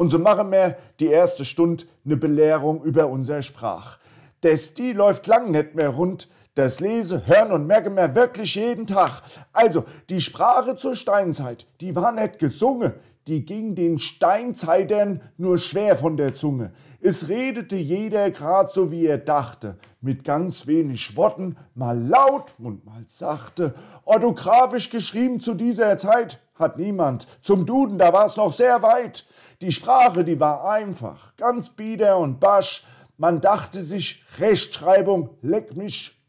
Und 0.01 0.09
so 0.09 0.17
machen 0.17 0.51
wir 0.51 0.77
die 0.99 1.09
erste 1.09 1.45
Stunde 1.45 1.83
eine 2.03 2.17
Belehrung 2.17 2.83
über 2.83 3.05
unser 3.05 3.43
Sprach. 3.43 3.99
Der 4.41 4.57
Stil 4.57 4.95
läuft 4.95 5.27
lang 5.27 5.51
nicht 5.51 5.75
mehr 5.75 5.89
rund. 5.89 6.27
Das 6.55 6.79
Lese, 6.79 7.27
Hören 7.27 7.51
und 7.51 7.67
Merken 7.67 7.95
wir 7.95 8.15
wirklich 8.15 8.55
jeden 8.55 8.87
Tag. 8.87 9.21
Also, 9.53 9.85
die 10.09 10.19
Sprache 10.19 10.75
zur 10.75 10.95
Steinzeit, 10.95 11.67
die 11.81 11.95
war 11.95 12.11
nicht 12.13 12.39
gesungen. 12.39 12.93
Die 13.27 13.45
ging 13.45 13.75
den 13.75 13.99
Steinzeitern 13.99 15.21
nur 15.37 15.59
schwer 15.59 15.95
von 15.95 16.17
der 16.17 16.33
Zunge. 16.33 16.71
Es 16.99 17.29
redete 17.29 17.75
jeder 17.75 18.31
grad 18.31 18.71
so, 18.71 18.89
wie 18.89 19.05
er 19.05 19.19
dachte, 19.19 19.77
mit 20.01 20.23
ganz 20.23 20.65
wenig 20.65 21.15
Worten, 21.15 21.57
mal 21.75 22.01
laut 22.01 22.55
und 22.57 22.87
mal 22.87 23.03
sachte. 23.05 23.75
Orthografisch 24.05 24.89
geschrieben 24.89 25.39
zu 25.39 25.53
dieser 25.53 25.95
Zeit 25.99 26.39
hat 26.55 26.79
niemand. 26.79 27.27
Zum 27.41 27.67
Duden, 27.67 27.99
da 27.99 28.11
war's 28.11 28.35
noch 28.35 28.51
sehr 28.51 28.81
weit. 28.81 29.25
Die 29.61 29.71
Sprache, 29.71 30.23
die 30.23 30.39
war 30.39 30.67
einfach, 30.67 31.35
ganz 31.37 31.69
bieder 31.69 32.17
und 32.17 32.39
basch. 32.39 32.83
Man 33.17 33.41
dachte 33.41 33.83
sich, 33.83 34.25
Rechtschreibung, 34.39 35.37
leck 35.43 35.75
mich. 35.75 36.19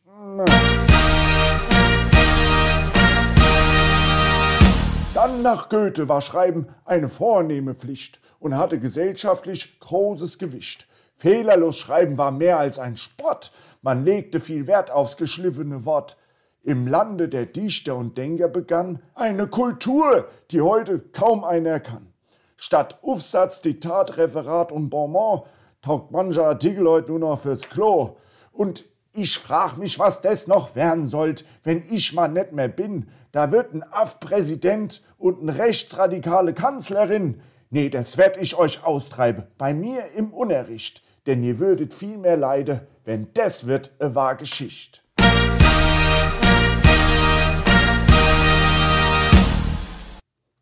Dann 5.15 5.41
nach 5.41 5.71
Goethe 5.71 6.11
war 6.11 6.21
Schreiben 6.21 6.67
eine 6.85 7.09
vornehme 7.09 7.75
Pflicht 7.75 8.21
und 8.39 8.59
hatte 8.59 8.79
gesellschaftlich 8.79 9.81
großes 9.81 10.39
Gewicht. 10.39 10.87
Fehlerlos 11.15 11.79
schreiben 11.79 12.19
war 12.19 12.33
mehr 12.33 12.59
als 12.59 12.79
ein 12.79 12.99
Sport. 12.99 13.51
Man 13.81 14.05
legte 14.05 14.41
viel 14.41 14.67
Wert 14.67 14.91
aufs 14.91 15.17
geschliffene 15.17 15.87
Wort. 15.87 16.19
Im 16.63 16.87
Lande 16.87 17.31
der 17.31 17.47
Dichter 17.47 17.97
und 17.97 18.19
Denker 18.19 18.49
begann 18.49 19.01
eine 19.15 19.47
Kultur, 19.47 20.29
die 20.51 20.61
heute 20.61 20.99
kaum 20.99 21.45
einer 21.45 21.81
kann. 21.81 22.12
Statt 22.65 23.01
Aufsatz, 23.03 23.61
Diktat, 23.61 24.19
Referat 24.19 24.71
und 24.71 24.89
Bonbon 24.89 25.43
taugt 25.81 26.13
mancher 26.13 26.47
Artikel 26.47 26.87
heute 26.87 27.11
nur 27.11 27.19
noch 27.19 27.41
fürs 27.41 27.63
Klo. 27.63 28.19
Und 28.53 28.85
ich 29.13 29.37
frag 29.37 29.79
mich, 29.79 29.99
was 29.99 30.21
das 30.21 30.47
noch 30.47 30.77
werden 30.77 31.09
sollt, 31.09 31.45
wenn 31.65 31.83
ich 31.91 32.13
mal 32.13 32.29
nicht 32.29 32.53
mehr 32.53 32.69
bin. 32.69 33.09
Da 33.33 33.51
wird 33.51 33.75
ein 33.75 33.83
Aff-Präsident 33.83 35.03
und 35.19 35.43
eine 35.43 35.59
rechtsradikale 35.59 36.55
Kanzlerin. 36.55 37.41
Nee, 37.71 37.89
das 37.89 38.17
werd 38.17 38.37
ich 38.37 38.55
euch 38.57 38.85
austreiben, 38.85 39.43
bei 39.59 39.75
mir 39.75 40.13
im 40.15 40.33
Unterricht. 40.33 41.03
Denn 41.27 41.43
ihr 41.43 41.59
würdet 41.59 41.93
viel 41.93 42.17
mehr 42.17 42.37
leiden, 42.37 42.83
wenn 43.05 43.27
das 43.35 43.67
wird 43.67 43.91
eine 43.99 44.15
wahr 44.15 44.37
Geschichte. 44.37 45.01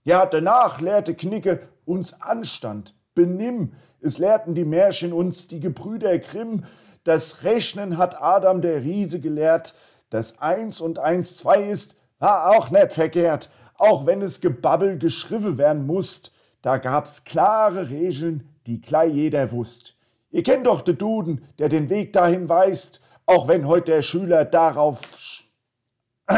Ja, 0.03 0.25
danach 0.25 0.81
lehrte 0.81 1.15
Knicke 1.15 1.69
uns 1.85 2.21
Anstand, 2.21 2.95
Benimm. 3.15 3.73
Es 4.01 4.19
lehrten 4.19 4.55
die 4.55 4.65
Märchen 4.65 5.13
uns 5.13 5.47
die 5.47 5.61
Gebrüder 5.61 6.19
Grimm. 6.19 6.65
Das 7.05 7.45
Rechnen 7.45 7.99
hat 7.99 8.21
Adam 8.21 8.63
der 8.63 8.83
Riese 8.83 9.21
gelehrt. 9.21 9.75
Das 10.11 10.41
Eins 10.41 10.81
und 10.81 10.99
Eins 10.99 11.37
zwei 11.37 11.63
ist, 11.63 11.97
war 12.19 12.51
auch 12.57 12.71
nicht 12.71 12.93
verkehrt. 12.93 13.51
Auch 13.75 14.07
wenn 14.07 14.23
es 14.23 14.41
Gebabbel 14.41 14.99
geschrieben 14.99 15.59
werden 15.59 15.87
musst, 15.87 16.33
da 16.63 16.77
gab's 16.77 17.25
klare 17.25 17.91
Regeln, 17.91 18.49
die 18.67 18.81
gleich 18.81 19.13
jeder 19.13 19.53
wusst. 19.53 19.97
Ihr 20.31 20.43
kennt 20.43 20.67
doch 20.67 20.83
den 20.83 20.99
Duden, 20.99 21.45
der 21.59 21.69
den 21.69 21.91
Weg 21.91 22.13
dahin 22.13 22.49
weist, 22.49 23.01
auch 23.27 23.49
wenn 23.49 23.67
heute 23.67 23.93
der 23.93 24.03
Schüler 24.03 24.45
darauf 24.45 25.01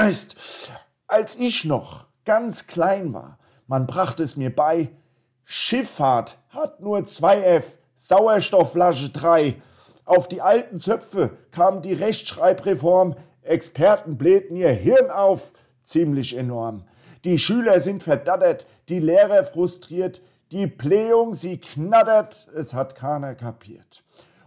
ist. 0.09 0.71
Als 1.07 1.37
ich 1.37 1.65
noch 1.65 2.07
ganz 2.25 2.67
klein 2.67 3.13
war, 3.13 3.39
man 3.67 3.87
brachte 3.87 4.23
es 4.23 4.37
mir 4.37 4.55
bei, 4.55 4.91
Schifffahrt 5.55 6.39
hat 6.49 6.81
nur 6.81 7.01
2F, 7.01 7.77
Sauerstoffflasche 7.97 9.11
3. 9.11 9.57
Auf 10.07 10.27
die 10.27 10.41
alten 10.41 10.81
Zöpfe 10.81 11.37
kam 11.51 11.83
die 11.83 11.93
Rechtschreibreform, 11.93 13.17
Experten 13.43 14.17
blähten 14.17 14.57
ihr 14.57 14.71
Hirn 14.71 15.11
auf, 15.11 15.53
ziemlich 15.85 16.39
enorm. 16.39 16.85
Die 17.25 17.39
Schüler 17.39 17.83
sind 17.83 18.03
verdattert, 18.03 18.67
die 18.89 18.99
Lehrer 18.99 19.45
frustriert, 19.45 20.23
die 20.53 20.67
Blähung, 20.67 21.35
sie 21.35 21.59
knattert, 21.59 22.49
es 22.57 22.73
hat 22.73 22.95
keiner 22.95 23.35
kapiert. 23.35 24.05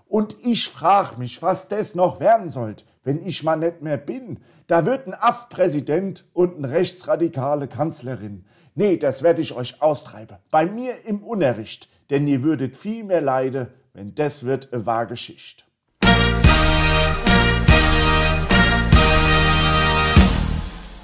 Und 0.08 0.36
ich 0.44 0.68
frag 0.68 1.20
mich, 1.20 1.40
was 1.44 1.68
das 1.68 1.94
noch 1.94 2.20
werden 2.20 2.50
sollt, 2.50 2.84
wenn 3.04 3.24
ich 3.24 3.44
mal 3.44 3.58
nicht 3.58 3.84
mehr 3.84 3.98
bin. 3.98 4.40
Da 4.66 4.88
wird 4.88 5.06
ein 5.06 5.14
Aff-Präsident 5.14 6.26
und 6.34 6.58
eine 6.58 6.72
rechtsradikale 6.72 7.68
Kanzlerin. 7.68 8.46
Nee, 8.78 8.98
das 8.98 9.24
werde 9.24 9.42
ich 9.42 9.56
euch 9.56 9.82
austreiben. 9.82 10.36
Bei 10.52 10.66
mir 10.66 11.06
im 11.06 11.24
Unerricht, 11.24 11.88
denn 12.10 12.28
ihr 12.28 12.44
würdet 12.44 12.76
viel 12.76 13.06
mehr 13.06 13.22
leiden, 13.22 13.68
wenn 13.94 14.14
das 14.16 14.44
wird 14.44 14.74
a 14.74 14.86
wahr 14.86 15.06
Geschicht. 15.06 15.66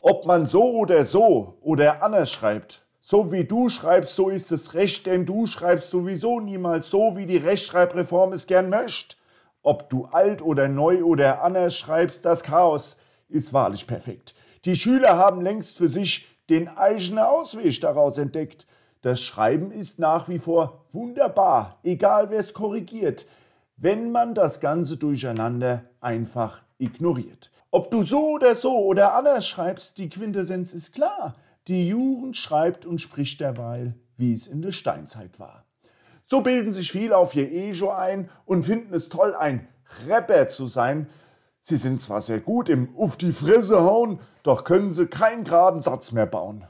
Ob 0.02 0.26
man 0.26 0.48
so 0.48 0.80
oder 0.80 1.06
so 1.06 1.60
oder 1.62 2.04
anders 2.04 2.30
schreibt, 2.30 2.84
so 3.00 3.32
wie 3.32 3.46
du 3.46 3.70
schreibst, 3.70 4.18
so 4.18 4.28
ist 4.28 4.52
es 4.52 4.74
recht, 4.74 5.06
denn 5.06 5.26
du 5.26 5.48
schreibst 5.48 5.92
sowieso 5.92 6.42
niemals 6.42 6.90
so, 6.90 7.16
wie 7.16 7.26
die 7.26 7.38
Rechtschreibreform 7.38 8.34
es 8.34 8.48
gern 8.48 8.70
möchte. 8.70 9.16
Ob 9.64 9.90
du 9.90 10.10
alt 10.12 10.42
oder 10.42 10.68
neu 10.68 11.06
oder 11.06 11.42
anders 11.42 11.78
schreibst, 11.78 12.26
das 12.26 12.44
Chaos 12.44 12.98
ist 13.30 13.54
wahrlich 13.54 13.88
perfekt. 13.88 14.36
Die 14.66 14.76
Schüler 14.76 15.18
haben 15.18 15.42
längst 15.42 15.78
für 15.78 15.88
sich 15.88 16.31
den 16.52 16.68
eigenen 16.68 17.20
Ausweg 17.20 17.80
daraus 17.80 18.18
entdeckt. 18.18 18.68
Das 19.02 19.22
Schreiben 19.22 19.72
ist 19.72 20.00
nach 20.00 20.28
wie 20.28 20.38
vor 20.38 20.86
wunderbar, 20.92 21.80
egal 21.82 22.30
wer 22.30 22.40
es 22.40 22.54
korrigiert, 22.54 23.26
wenn 23.78 24.12
man 24.12 24.36
das 24.36 24.60
ganze 24.60 24.98
Durcheinander 24.98 25.86
einfach 26.02 26.62
ignoriert. 26.78 27.52
Ob 27.72 27.90
du 27.90 28.04
so 28.04 28.32
oder 28.32 28.54
so 28.54 28.78
oder 28.86 29.16
anders 29.16 29.48
schreibst, 29.48 29.98
die 29.98 30.10
Quintessenz 30.10 30.74
ist 30.74 30.94
klar. 30.94 31.36
Die 31.70 31.88
Jugend 31.88 32.36
schreibt 32.36 32.86
und 32.86 33.00
spricht 33.00 33.40
derweil, 33.40 33.96
wie 34.18 34.34
es 34.34 34.46
in 34.46 34.62
der 34.62 34.74
Steinzeit 34.74 35.40
war. 35.40 35.64
So 36.24 36.42
bilden 36.42 36.74
sich 36.74 36.92
viele 36.92 37.16
auf 37.16 37.34
ihr 37.34 37.50
Ego 37.50 37.92
ein 37.92 38.30
und 38.46 38.64
finden 38.64 38.94
es 38.94 39.08
toll, 39.08 39.36
ein 39.36 39.68
Rapper 40.06 40.50
zu 40.50 40.68
sein. 40.68 41.08
Sie 41.62 41.78
sind 41.78 42.02
zwar 42.02 42.22
sehr 42.22 42.40
gut 42.40 42.70
im 42.70 42.94
Uff 42.96 43.18
die 43.18 43.32
Fresse 43.32 43.82
hauen, 43.82 44.20
doch 44.44 44.64
können 44.64 44.94
sie 44.94 45.06
keinen 45.06 45.44
geraden 45.44 45.82
Satz 45.82 46.12
mehr 46.12 46.26
bauen. 46.26 46.66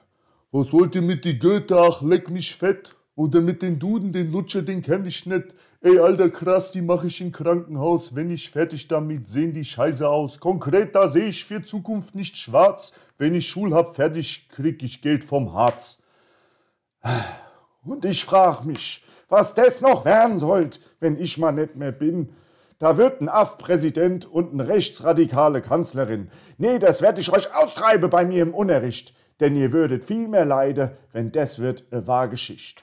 Was 0.52 0.74
wollt 0.74 0.96
ihr 0.96 1.02
mit 1.02 1.24
die 1.24 1.39
Goethe, 1.39 1.80
ach 1.80 2.02
leck 2.02 2.30
mich 2.30 2.58
fett? 2.58 2.96
Oder 3.16 3.42
mit 3.42 3.62
den 3.62 3.78
Duden, 3.78 4.14
den 4.14 4.32
Lutscher, 4.32 4.62
den 4.62 4.82
kenn 4.82 5.06
ich 5.06 5.26
nicht. 5.26 5.54
Ey, 5.82 6.00
alter 6.00 6.30
krass, 6.30 6.72
die 6.72 6.82
mach 6.82 7.04
ich 7.04 7.22
im 7.22 7.32
Krankenhaus. 7.32 8.16
Wenn 8.16 8.32
ich 8.32 8.50
fertig 8.50 8.88
damit, 8.88 9.28
sehen 9.28 9.54
die 9.54 9.66
scheiße 9.66 10.08
aus. 10.08 10.39
Konkret, 10.39 10.96
da 10.96 11.10
seh 11.10 11.28
ich 11.28 11.46
für 11.46 11.62
Zukunft 11.62 12.16
nicht 12.16 12.38
schwarz. 12.38 12.94
Wenn 13.18 13.36
ich 13.36 13.48
Schul 13.48 13.74
hab 13.74 13.96
fertig, 13.96 14.50
krieg 14.50 14.82
ich 14.82 15.02
Geld 15.02 15.24
vom 15.24 15.54
Harz. 15.54 16.02
Und 17.84 18.06
ich 18.06 18.24
frag 18.24 18.64
mich, 18.64 19.04
was 19.28 19.56
das 19.56 19.82
noch 19.82 20.06
werden 20.06 20.39
sollt, 20.39 20.80
wenn 21.00 21.20
ich 21.20 21.38
mal 21.38 21.52
nicht 21.52 21.76
mehr 21.76 21.92
bin. 21.92 22.30
Da 22.82 22.98
wird 22.98 23.22
ein 23.22 23.30
Aff-Präsident 23.30 24.26
und 24.26 24.54
eine 24.54 24.68
rechtsradikale 24.68 25.62
Kanzlerin. 25.62 26.32
Nee, 26.58 26.80
das 26.80 27.04
werd 27.04 27.20
ich 27.20 27.32
euch 27.32 27.56
austreibe 27.56 28.08
bei 28.08 28.26
mir 28.26 28.42
im 28.42 28.56
Unterricht. 28.56 29.14
Denn 29.40 29.56
ihr 29.56 29.72
würdet 29.72 30.04
viel 30.04 30.28
mehr 30.28 30.46
leiden, 30.46 30.90
wenn 31.14 31.32
das 31.32 31.60
wird 31.60 31.84
eine 31.92 32.08
wahre 32.08 32.30
Geschichte. 32.30 32.82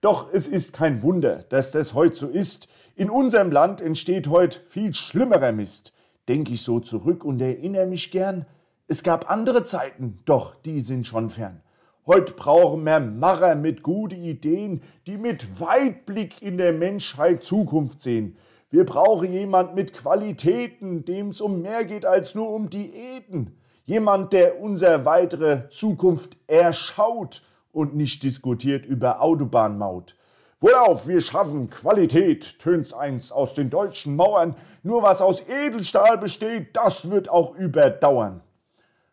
Doch 0.00 0.32
es 0.32 0.46
ist 0.46 0.72
kein 0.72 1.02
Wunder, 1.02 1.44
dass 1.48 1.72
das 1.72 1.92
heute 1.94 2.14
so 2.14 2.28
ist. 2.28 2.68
In 2.94 3.10
unserem 3.10 3.50
Land 3.50 3.80
entsteht 3.80 4.28
heute 4.28 4.60
viel 4.68 4.94
schlimmerer 4.94 5.50
Mist. 5.50 5.92
Denke 6.28 6.52
ich 6.52 6.62
so 6.62 6.78
zurück 6.78 7.24
und 7.24 7.40
erinnere 7.40 7.86
mich 7.86 8.12
gern. 8.12 8.46
Es 8.86 9.02
gab 9.02 9.28
andere 9.28 9.64
Zeiten, 9.64 10.20
doch 10.26 10.54
die 10.62 10.80
sind 10.80 11.08
schon 11.08 11.28
fern. 11.28 11.60
Heute 12.04 12.32
brauchen 12.32 12.82
wir 12.82 12.98
Macher 12.98 13.54
mit 13.54 13.84
guten 13.84 14.24
Ideen, 14.24 14.82
die 15.06 15.16
mit 15.16 15.60
Weitblick 15.60 16.42
in 16.42 16.58
der 16.58 16.72
Menschheit 16.72 17.44
Zukunft 17.44 18.00
sehen. 18.00 18.36
Wir 18.70 18.84
brauchen 18.84 19.32
jemand 19.32 19.76
mit 19.76 19.92
Qualitäten, 19.92 21.04
dem 21.04 21.28
es 21.28 21.40
um 21.40 21.62
mehr 21.62 21.84
geht 21.84 22.04
als 22.04 22.34
nur 22.34 22.50
um 22.50 22.68
Diäten. 22.68 23.56
Jemand, 23.84 24.32
der 24.32 24.60
unsere 24.60 25.04
weitere 25.04 25.68
Zukunft 25.68 26.36
erschaut 26.48 27.42
und 27.70 27.94
nicht 27.94 28.24
diskutiert 28.24 28.84
über 28.84 29.22
Autobahnmaut. 29.22 30.16
Wohlauf, 30.60 31.06
wir 31.06 31.20
schaffen 31.20 31.70
Qualität, 31.70 32.58
tönt's 32.58 32.92
eins 32.92 33.30
aus 33.30 33.54
den 33.54 33.70
deutschen 33.70 34.16
Mauern. 34.16 34.56
Nur 34.82 35.04
was 35.04 35.22
aus 35.22 35.44
Edelstahl 35.48 36.18
besteht, 36.18 36.76
das 36.76 37.08
wird 37.08 37.28
auch 37.28 37.54
überdauern. 37.54 38.40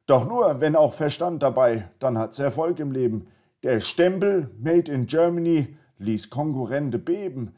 Doch 0.10 0.28
nur, 0.28 0.60
wenn 0.60 0.76
auch 0.76 0.93
Verstand 0.93 1.43
dabei, 1.43 1.88
dann 1.99 2.18
hat's 2.18 2.39
Erfolg 2.39 2.80
im 2.80 2.91
Leben. 2.91 3.28
Der 3.62 3.80
Stempel 3.80 4.49
Made 4.60 4.91
in 4.91 5.05
Germany 5.05 5.78
ließ 5.99 6.32
Konkurrente 6.32 6.97
beben. 6.97 7.53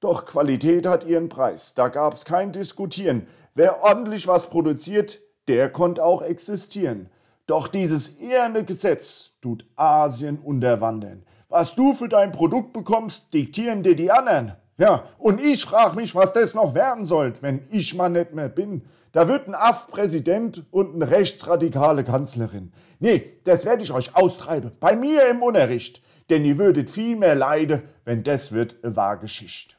Doch 0.00 0.24
Qualität 0.24 0.86
hat 0.86 1.04
ihren 1.04 1.28
Preis, 1.28 1.74
da 1.74 1.88
gab's 1.88 2.24
kein 2.24 2.50
Diskutieren. 2.50 3.26
Wer 3.54 3.82
ordentlich 3.82 4.26
was 4.26 4.48
produziert, 4.48 5.18
der 5.48 5.68
konnte 5.68 6.02
auch 6.02 6.22
existieren. 6.22 7.10
Doch 7.46 7.68
dieses 7.68 8.18
eherne 8.18 8.64
Gesetz 8.64 9.32
tut 9.42 9.66
Asien 9.76 10.38
unterwandern. 10.38 11.26
Was 11.50 11.74
du 11.74 11.92
für 11.92 12.08
dein 12.08 12.32
Produkt 12.32 12.72
bekommst, 12.72 13.34
diktieren 13.34 13.82
dir 13.82 13.96
die 13.96 14.10
anderen. 14.10 14.52
Ja, 14.78 15.04
und 15.18 15.42
ich 15.42 15.62
frage 15.62 15.96
mich, 15.96 16.14
was 16.14 16.32
das 16.32 16.54
noch 16.54 16.74
werden 16.74 17.04
soll, 17.04 17.34
wenn 17.42 17.66
ich 17.70 17.94
mal 17.94 18.08
nicht 18.08 18.34
mehr 18.34 18.48
bin. 18.48 18.80
Da 19.14 19.28
wird 19.28 19.46
ein 19.46 19.54
Aff-Präsident 19.54 20.64
und 20.70 20.94
eine 20.94 21.10
rechtsradikale 21.10 22.02
Kanzlerin. 22.02 22.72
Nee, 22.98 23.34
das 23.44 23.66
werde 23.66 23.82
ich 23.82 23.92
euch 23.92 24.16
austreiben. 24.16 24.72
Bei 24.80 24.96
mir 24.96 25.28
im 25.28 25.42
Unterricht. 25.42 26.02
Denn 26.30 26.46
ihr 26.46 26.56
würdet 26.56 26.88
viel 26.88 27.16
mehr 27.16 27.34
leiden, 27.34 27.82
wenn 28.06 28.22
das 28.22 28.52
wird 28.52 28.76
eine 28.82 28.96
wahre 28.96 29.18
Geschichte. 29.18 29.74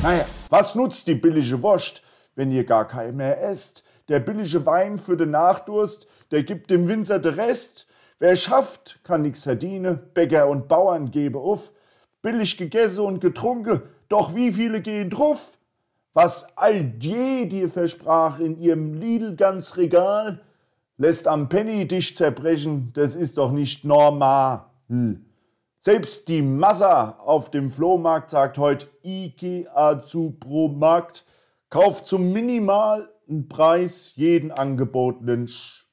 Naja, 0.00 0.26
was 0.48 0.76
nutzt 0.76 1.08
die 1.08 1.16
billige 1.16 1.60
Wurst, 1.60 2.02
wenn 2.36 2.52
ihr 2.52 2.62
gar 2.62 2.86
kein 2.86 3.16
mehr 3.16 3.42
esst. 3.42 3.82
Der 4.08 4.20
billige 4.20 4.64
Wein 4.64 5.00
für 5.00 5.16
den 5.16 5.32
Nachdurst, 5.32 6.06
der 6.30 6.44
gibt 6.44 6.70
dem 6.70 6.86
Winzer 6.86 7.18
den 7.18 7.34
Rest. 7.34 7.88
Wer 8.20 8.36
schafft, 8.36 9.00
kann 9.02 9.22
nix 9.22 9.42
verdienen, 9.42 9.98
Bäcker 10.14 10.46
und 10.46 10.68
Bauern 10.68 11.10
gebe 11.10 11.40
auf. 11.40 11.72
Billig 12.22 12.56
gegessen 12.56 13.00
und 13.00 13.20
getrunken, 13.20 13.82
doch 14.08 14.34
wie 14.34 14.52
viele 14.52 14.80
gehen 14.80 15.10
drauf? 15.10 15.58
Was 16.12 16.46
all 16.56 16.94
je 16.98 17.46
dir 17.46 17.68
versprach 17.68 18.40
in 18.40 18.58
ihrem 18.58 18.94
Lidl 18.94 19.36
ganz 19.36 19.76
Regal, 19.76 20.40
lässt 20.96 21.28
am 21.28 21.48
Penny 21.48 21.86
dich 21.86 22.16
zerbrechen, 22.16 22.90
das 22.94 23.14
ist 23.14 23.38
doch 23.38 23.52
nicht 23.52 23.84
normal. 23.84 24.64
Selbst 25.78 26.28
die 26.28 26.42
Massa 26.42 27.18
auf 27.24 27.50
dem 27.50 27.70
Flohmarkt 27.70 28.30
sagt 28.30 28.58
heute 28.58 28.88
IKEA 29.04 30.02
zu 30.02 30.32
pro 30.40 30.68
Markt. 30.68 31.24
Kauf 31.70 32.04
zum 32.04 32.32
minimalen 32.32 33.48
Preis 33.48 34.12
jeden 34.16 34.50
angebotenen 34.50 35.48
Sch. 35.48 35.86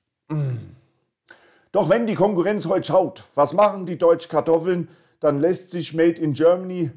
Doch 1.71 1.89
wenn 1.89 2.07
die 2.07 2.15
Konkurrenz 2.15 2.65
heute 2.65 2.87
schaut, 2.87 3.25
was 3.35 3.53
machen 3.53 3.85
die 3.85 3.97
deutschen 3.97 4.31
Kartoffeln, 4.31 4.87
dann 5.19 5.39
lässt 5.39 5.71
sich 5.71 5.93
Made 5.93 6.21
in 6.21 6.33
Germany 6.33 6.91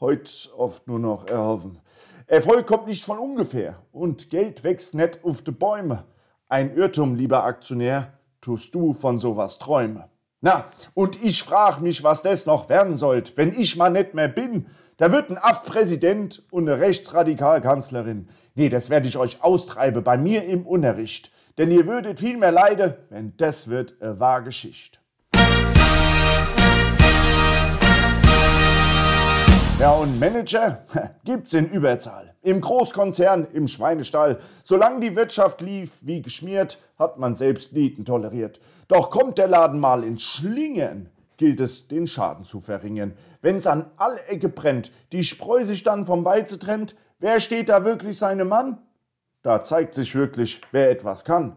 heute 0.00 0.30
oft 0.56 0.86
nur 0.86 0.98
noch 0.98 1.26
erhoffen. 1.26 1.80
Erfolg 2.26 2.66
kommt 2.66 2.86
nicht 2.86 3.04
von 3.04 3.18
ungefähr 3.18 3.82
und 3.92 4.30
Geld 4.30 4.64
wächst 4.64 4.94
nicht 4.94 5.24
auf 5.24 5.42
die 5.42 5.52
Bäume. 5.52 6.04
Ein 6.48 6.76
Irrtum, 6.76 7.14
lieber 7.14 7.44
Aktionär, 7.44 8.18
tust 8.40 8.74
du 8.74 8.92
von 8.92 9.18
sowas 9.18 9.58
träume. 9.58 10.08
Na, 10.40 10.66
und 10.94 11.22
ich 11.22 11.42
frag 11.42 11.80
mich, 11.80 12.04
was 12.04 12.22
das 12.22 12.46
noch 12.46 12.68
werden 12.68 12.96
sollt, 12.96 13.36
wenn 13.36 13.52
ich 13.52 13.76
mal 13.76 13.90
nicht 13.90 14.14
mehr 14.14 14.28
bin. 14.28 14.66
Da 14.96 15.12
wird 15.12 15.30
ein 15.30 15.38
Aff-Präsident 15.38 16.42
und 16.50 16.68
eine 16.68 16.80
Rechtsradikalkanzlerin. 16.80 18.28
Nee, 18.54 18.68
das 18.68 18.90
werde 18.90 19.08
ich 19.08 19.18
euch 19.18 19.42
austreiben 19.42 20.02
bei 20.02 20.16
mir 20.16 20.44
im 20.44 20.66
Unterricht. 20.66 21.32
Denn 21.58 21.70
ihr 21.70 21.86
würdet 21.86 22.20
viel 22.20 22.36
mehr 22.36 22.52
leiden, 22.52 22.94
wenn 23.10 23.36
das 23.36 23.68
wird 23.68 24.00
eine 24.00 24.20
wahre 24.20 24.44
Geschichte. 24.44 24.98
Ja, 29.78 29.92
und 29.92 30.18
Manager 30.18 30.86
gibt's 31.24 31.52
in 31.52 31.68
Überzahl. 31.68 32.34
Im 32.40 32.62
Großkonzern, 32.62 33.48
im 33.52 33.68
Schweinestall. 33.68 34.40
Solange 34.64 35.00
die 35.00 35.14
Wirtschaft 35.14 35.60
lief 35.60 35.98
wie 36.00 36.22
geschmiert, 36.22 36.78
hat 36.98 37.18
man 37.18 37.34
selbst 37.34 37.74
Nieten 37.74 38.06
toleriert. 38.06 38.58
Doch 38.88 39.10
kommt 39.10 39.36
der 39.36 39.48
Laden 39.48 39.78
mal 39.78 40.02
ins 40.02 40.22
Schlingern, 40.22 41.10
gilt 41.36 41.60
es, 41.60 41.88
den 41.88 42.06
Schaden 42.06 42.44
zu 42.44 42.60
verringern. 42.60 43.18
Wenn's 43.42 43.66
an 43.66 43.90
alle 43.98 44.24
Ecke 44.24 44.48
brennt, 44.48 44.92
die 45.12 45.24
Spreu 45.24 45.64
sich 45.64 45.82
dann 45.82 46.06
vom 46.06 46.24
Weize 46.24 46.58
trennt, 46.58 46.96
wer 47.18 47.38
steht 47.38 47.68
da 47.68 47.84
wirklich 47.84 48.16
seine 48.16 48.46
Mann? 48.46 48.78
Da 49.42 49.62
zeigt 49.62 49.94
sich 49.94 50.14
wirklich, 50.14 50.62
wer 50.72 50.90
etwas 50.90 51.22
kann. 51.22 51.54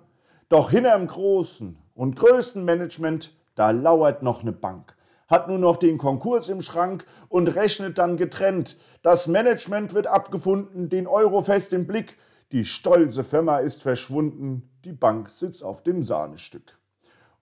Doch 0.49 0.71
hinterm 0.71 1.07
großen 1.07 1.77
und 1.95 2.17
größten 2.17 2.65
Management, 2.65 3.31
da 3.55 3.71
lauert 3.71 4.23
noch 4.23 4.43
ne 4.43 4.51
Bank. 4.51 4.93
Hat 5.29 5.47
nur 5.47 5.59
noch 5.59 5.77
den 5.77 5.99
Konkurs 5.99 6.49
im 6.49 6.61
Schrank 6.63 7.05
und 7.29 7.55
rechnet 7.55 7.99
dann 7.99 8.17
getrennt. 8.17 8.77
Das 9.03 9.27
Management 9.27 9.93
wird 9.93 10.07
abgefunden, 10.07 10.89
den 10.89 11.05
Euro 11.05 11.43
fest 11.43 11.71
im 11.71 11.85
Blick. 11.85 12.17
Die 12.51 12.65
stolze 12.65 13.23
Firma 13.23 13.59
ist 13.59 13.83
verschwunden, 13.83 14.69
die 14.83 14.91
Bank 14.91 15.29
sitzt 15.29 15.63
auf 15.63 15.83
dem 15.83 16.03
Sahnestück. 16.03 16.79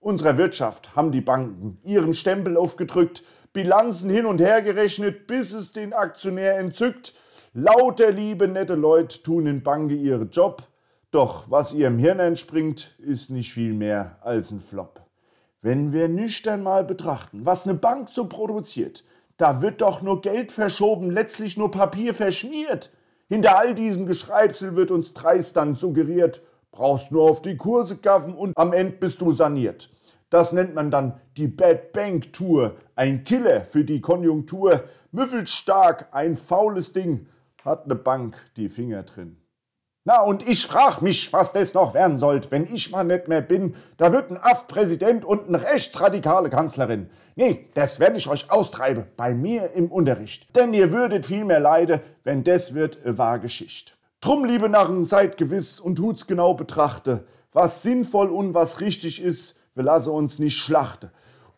Unserer 0.00 0.36
Wirtschaft 0.36 0.94
haben 0.94 1.12
die 1.12 1.22
Banken 1.22 1.78
ihren 1.82 2.12
Stempel 2.12 2.58
aufgedrückt, 2.58 3.24
Bilanzen 3.54 4.10
hin 4.10 4.26
und 4.26 4.40
her 4.40 4.60
gerechnet, 4.60 5.26
bis 5.26 5.54
es 5.54 5.72
den 5.72 5.94
Aktionär 5.94 6.58
entzückt. 6.58 7.14
Lauter 7.54 8.12
liebe, 8.12 8.46
nette 8.46 8.74
Leute 8.74 9.22
tun 9.22 9.46
in 9.46 9.62
Banke 9.62 9.94
ihren 9.94 10.30
Job, 10.30 10.62
doch 11.10 11.50
was 11.50 11.72
ihrem 11.72 11.98
Hirn 11.98 12.20
entspringt, 12.20 12.94
ist 12.98 13.30
nicht 13.30 13.52
viel 13.52 13.72
mehr 13.72 14.18
als 14.20 14.50
ein 14.50 14.60
Flop. 14.60 15.07
Wenn 15.60 15.92
wir 15.92 16.08
nüchtern 16.08 16.62
mal 16.62 16.84
betrachten, 16.84 17.44
was 17.44 17.66
eine 17.66 17.76
Bank 17.76 18.10
so 18.10 18.26
produziert, 18.26 19.02
da 19.38 19.60
wird 19.60 19.80
doch 19.80 20.02
nur 20.02 20.20
Geld 20.20 20.52
verschoben, 20.52 21.10
letztlich 21.10 21.56
nur 21.56 21.72
Papier 21.72 22.14
verschmiert. 22.14 22.92
Hinter 23.28 23.58
all 23.58 23.74
diesem 23.74 24.06
Geschreibsel 24.06 24.76
wird 24.76 24.92
uns 24.92 25.14
dreist 25.14 25.56
dann 25.56 25.74
suggeriert, 25.74 26.42
brauchst 26.70 27.10
nur 27.10 27.28
auf 27.28 27.42
die 27.42 27.56
Kurse 27.56 27.96
gaffen 27.96 28.34
und 28.34 28.56
am 28.56 28.72
Ende 28.72 28.98
bist 28.98 29.20
du 29.20 29.32
saniert. 29.32 29.90
Das 30.30 30.52
nennt 30.52 30.76
man 30.76 30.92
dann 30.92 31.20
die 31.36 31.48
Bad 31.48 31.92
Bank 31.92 32.32
Tour, 32.32 32.76
ein 32.94 33.24
Killer 33.24 33.62
für 33.62 33.84
die 33.84 34.00
Konjunktur, 34.00 34.84
müffelt 35.10 35.48
stark, 35.48 36.08
ein 36.12 36.36
faules 36.36 36.92
Ding, 36.92 37.26
hat 37.64 37.88
ne 37.88 37.96
Bank 37.96 38.36
die 38.56 38.68
Finger 38.68 39.02
drin. 39.02 39.37
Na, 40.08 40.22
und 40.22 40.48
ich 40.48 40.66
frag 40.66 41.02
mich, 41.02 41.34
was 41.34 41.52
das 41.52 41.74
noch 41.74 41.92
werden 41.92 42.18
sollt, 42.18 42.50
wenn 42.50 42.72
ich 42.72 42.90
mal 42.90 43.04
nicht 43.04 43.28
mehr 43.28 43.42
bin. 43.42 43.74
Da 43.98 44.10
wird 44.10 44.30
ein 44.30 44.38
Aff-Präsident 44.38 45.22
und 45.22 45.48
eine 45.48 45.60
rechtsradikale 45.60 46.48
Kanzlerin. 46.48 47.10
Nee, 47.36 47.68
das 47.74 48.00
werde 48.00 48.16
ich 48.16 48.26
euch 48.26 48.50
austreiben, 48.50 49.04
bei 49.18 49.34
mir 49.34 49.72
im 49.72 49.92
Unterricht. 49.92 50.56
Denn 50.56 50.72
ihr 50.72 50.92
würdet 50.92 51.26
viel 51.26 51.44
mehr 51.44 51.60
leiden, 51.60 52.00
wenn 52.24 52.42
das 52.42 52.72
wird 52.72 53.04
eine 53.04 53.18
wahre 53.18 53.40
Geschichte. 53.40 53.92
Drum, 54.22 54.46
liebe 54.46 54.70
Narren, 54.70 55.04
seid 55.04 55.36
gewiss 55.36 55.78
und 55.78 55.96
tut's 55.96 56.26
genau 56.26 56.54
betrachte, 56.54 57.26
was 57.52 57.82
sinnvoll 57.82 58.30
und 58.30 58.54
was 58.54 58.80
richtig 58.80 59.22
ist, 59.22 59.60
wir 59.74 59.84
lassen 59.84 60.12
uns 60.14 60.38
nicht 60.38 60.56
schlachten. 60.56 61.10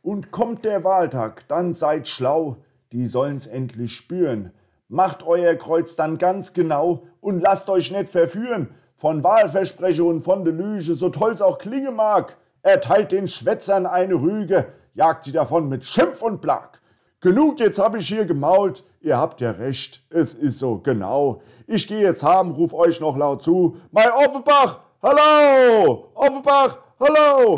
Und 0.03 0.33
kommt 0.33 0.65
der 0.65 0.83
Wahltag, 0.83 1.47
dann 1.47 1.73
seid 1.73 2.09
schlau, 2.09 2.57
die 2.91 3.07
sollen's 3.07 3.47
endlich 3.47 3.93
spüren. 3.93 4.51
Macht 4.93 5.25
euer 5.25 5.55
Kreuz 5.55 5.95
dann 5.95 6.19
ganz 6.19 6.53
genau 6.53 7.05
und 7.21 7.41
lasst 7.41 7.71
euch 7.71 7.93
nicht 7.93 8.09
verführen 8.09 8.75
von 8.93 9.23
Wahlversprechungen, 9.23 10.21
von 10.21 10.45
de 10.45 10.53
Lüge, 10.53 10.97
so 10.97 11.11
toll's 11.11 11.41
auch 11.41 11.59
klingen 11.59 11.95
mag. 11.95 12.37
Erteilt 12.63 13.13
den 13.13 13.29
Schwätzern 13.29 13.87
eine 13.87 14.15
Rüge, 14.15 14.67
jagt 14.95 15.23
sie 15.23 15.31
davon 15.31 15.69
mit 15.69 15.85
Schimpf 15.85 16.23
und 16.23 16.41
Plag. 16.41 16.81
Genug, 17.21 17.61
jetzt 17.61 17.79
hab 17.79 17.95
ich 17.95 18.09
hier 18.09 18.25
gemault. 18.25 18.83
Ihr 19.01 19.17
habt 19.17 19.41
ja 19.41 19.53
recht, 19.53 20.03
es 20.11 20.35
ist 20.35 20.59
so, 20.59 20.79
genau. 20.79 21.41
Ich 21.69 21.87
geh 21.87 22.01
jetzt 22.01 22.25
haben, 22.25 22.51
ruf 22.51 22.75
euch 22.75 23.01
noch 23.01 23.17
laut 23.17 23.45
zu. 23.45 23.77
Mai 23.93 24.13
Offenbach, 24.13 24.81
hallo! 25.01 26.11
Offenbach, 26.15 26.79
hallo! 26.99 27.55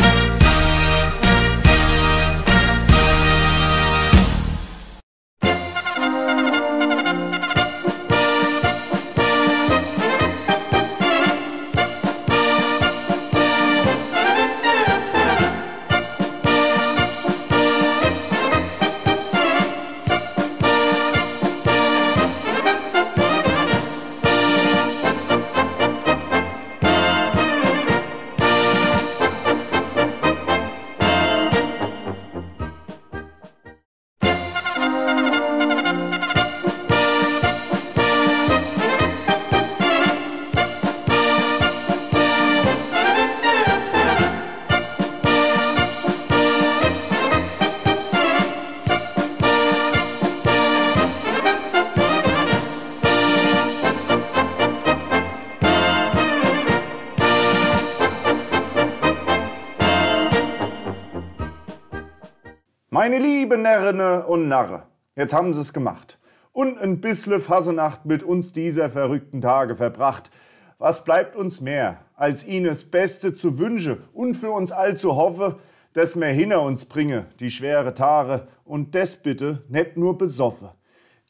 Närrene 63.57 64.27
und 64.27 64.49
Narre, 64.49 64.85
jetzt 65.17 65.33
haben 65.33 65.55
sie 65.55 65.61
es 65.61 65.73
gemacht. 65.73 66.19
Und 66.53 66.79
ein 66.79 67.01
bissle 67.01 67.41
Fasenacht 67.41 68.05
mit 68.05 68.23
uns 68.23 68.53
dieser 68.53 68.91
verrückten 68.91 69.41
Tage 69.41 69.77
verbracht. 69.77 70.31
Was 70.79 71.05
bleibt 71.05 71.37
uns 71.37 71.61
mehr, 71.61 71.99
als 72.15 72.47
ihnen 72.47 72.67
das 72.67 72.85
Beste 72.85 73.33
zu 73.33 73.59
wünsche 73.59 73.99
und 74.13 74.37
für 74.37 74.51
uns 74.51 74.73
all 74.73 74.97
zu 74.97 75.17
hoffe, 75.17 75.59
dass 75.93 76.15
mir 76.15 76.29
hinter 76.29 76.63
uns 76.63 76.85
bringe 76.85 77.27
die 77.41 77.51
schwere 77.51 77.95
Tare 77.95 78.49
und 78.65 78.95
des 78.95 79.17
bitte 79.17 79.63
nicht 79.69 79.97
nur 79.97 80.17
besoffe. 80.19 80.73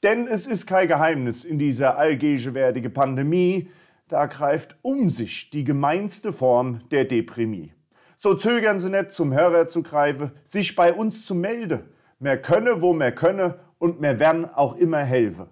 Denn 0.03 0.27
es 0.27 0.47
ist 0.47 0.66
kein 0.66 0.89
Geheimnis 0.89 1.45
in 1.45 1.59
dieser 1.59 1.97
allgegenwärtige 1.97 2.91
Pandemie, 2.91 3.68
da 4.09 4.27
greift 4.27 4.77
um 4.83 5.11
sich 5.11 5.51
die 5.51 5.64
gemeinste 5.64 6.33
Form 6.33 6.81
der 6.91 7.05
Deprimie. 7.05 7.73
So 8.18 8.35
zögern 8.35 8.79
sie 8.79 8.91
nicht 8.91 9.12
zum 9.12 9.33
Hörer 9.33 9.66
zu 9.66 9.83
greifen, 9.83 10.33
sich 10.45 10.77
bei 10.77 10.93
uns 10.93 11.25
zu 11.25 11.35
melden. 11.35 11.81
Mehr 12.23 12.41
könne, 12.41 12.81
wo 12.81 12.93
mehr 12.93 13.12
könne 13.12 13.59
und 13.79 14.01
mehr 14.01 14.20
werden 14.20 14.49
auch 14.49 14.77
immer 14.77 15.01
helfe. 15.01 15.49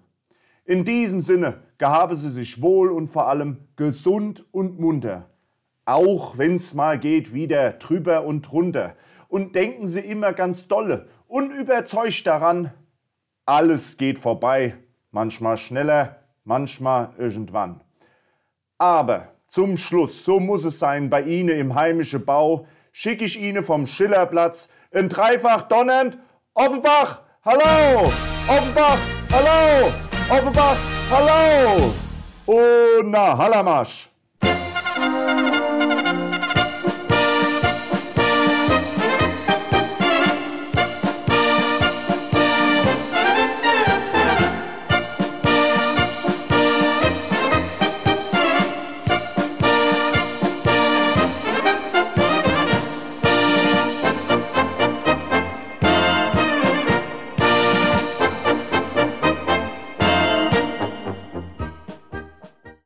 In 0.63 0.85
diesem 0.85 1.19
Sinne 1.19 1.63
gehabe 1.77 2.15
sie 2.15 2.29
sich 2.29 2.61
wohl 2.61 2.93
und 2.93 3.09
vor 3.09 3.27
allem 3.27 3.67
gesund 3.75 4.45
und 4.53 4.79
munter. 4.79 5.29
Auch 5.83 6.37
wenn's 6.37 6.73
mal 6.73 6.97
geht 6.97 7.33
wieder 7.33 7.73
drüber 7.73 8.23
und 8.23 8.43
drunter. 8.43 8.95
Und 9.27 9.53
denken 9.53 9.89
sie 9.89 9.99
immer 9.99 10.31
ganz 10.31 10.69
dolle 10.69 11.09
und 11.27 11.51
überzeugt 11.51 12.25
daran, 12.25 12.71
alles 13.45 13.97
geht 13.97 14.17
vorbei, 14.17 14.75
manchmal 15.11 15.57
schneller, 15.57 16.23
manchmal 16.45 17.09
irgendwann. 17.17 17.83
Aber 18.77 19.27
zum 19.47 19.75
Schluss, 19.75 20.23
so 20.23 20.39
muss 20.39 20.63
es 20.63 20.79
sein 20.79 21.09
bei 21.09 21.23
Ihnen 21.23 21.59
im 21.59 21.75
heimischen 21.75 22.23
Bau, 22.23 22.65
schicke 22.93 23.25
ich 23.25 23.41
Ihnen 23.41 23.65
vom 23.65 23.87
Schillerplatz 23.87 24.69
in 24.91 25.09
dreifach 25.09 25.63
donnernd 25.63 26.17
Offenbach, 26.53 27.21
hallo! 27.45 28.11
Offenbach, 28.47 28.97
hallo! 29.31 29.89
Offenbach, 30.29 30.77
hallo! 31.09 31.93
Und 32.45 33.09
na, 33.09 33.37
Hallermarsch! 33.37 34.10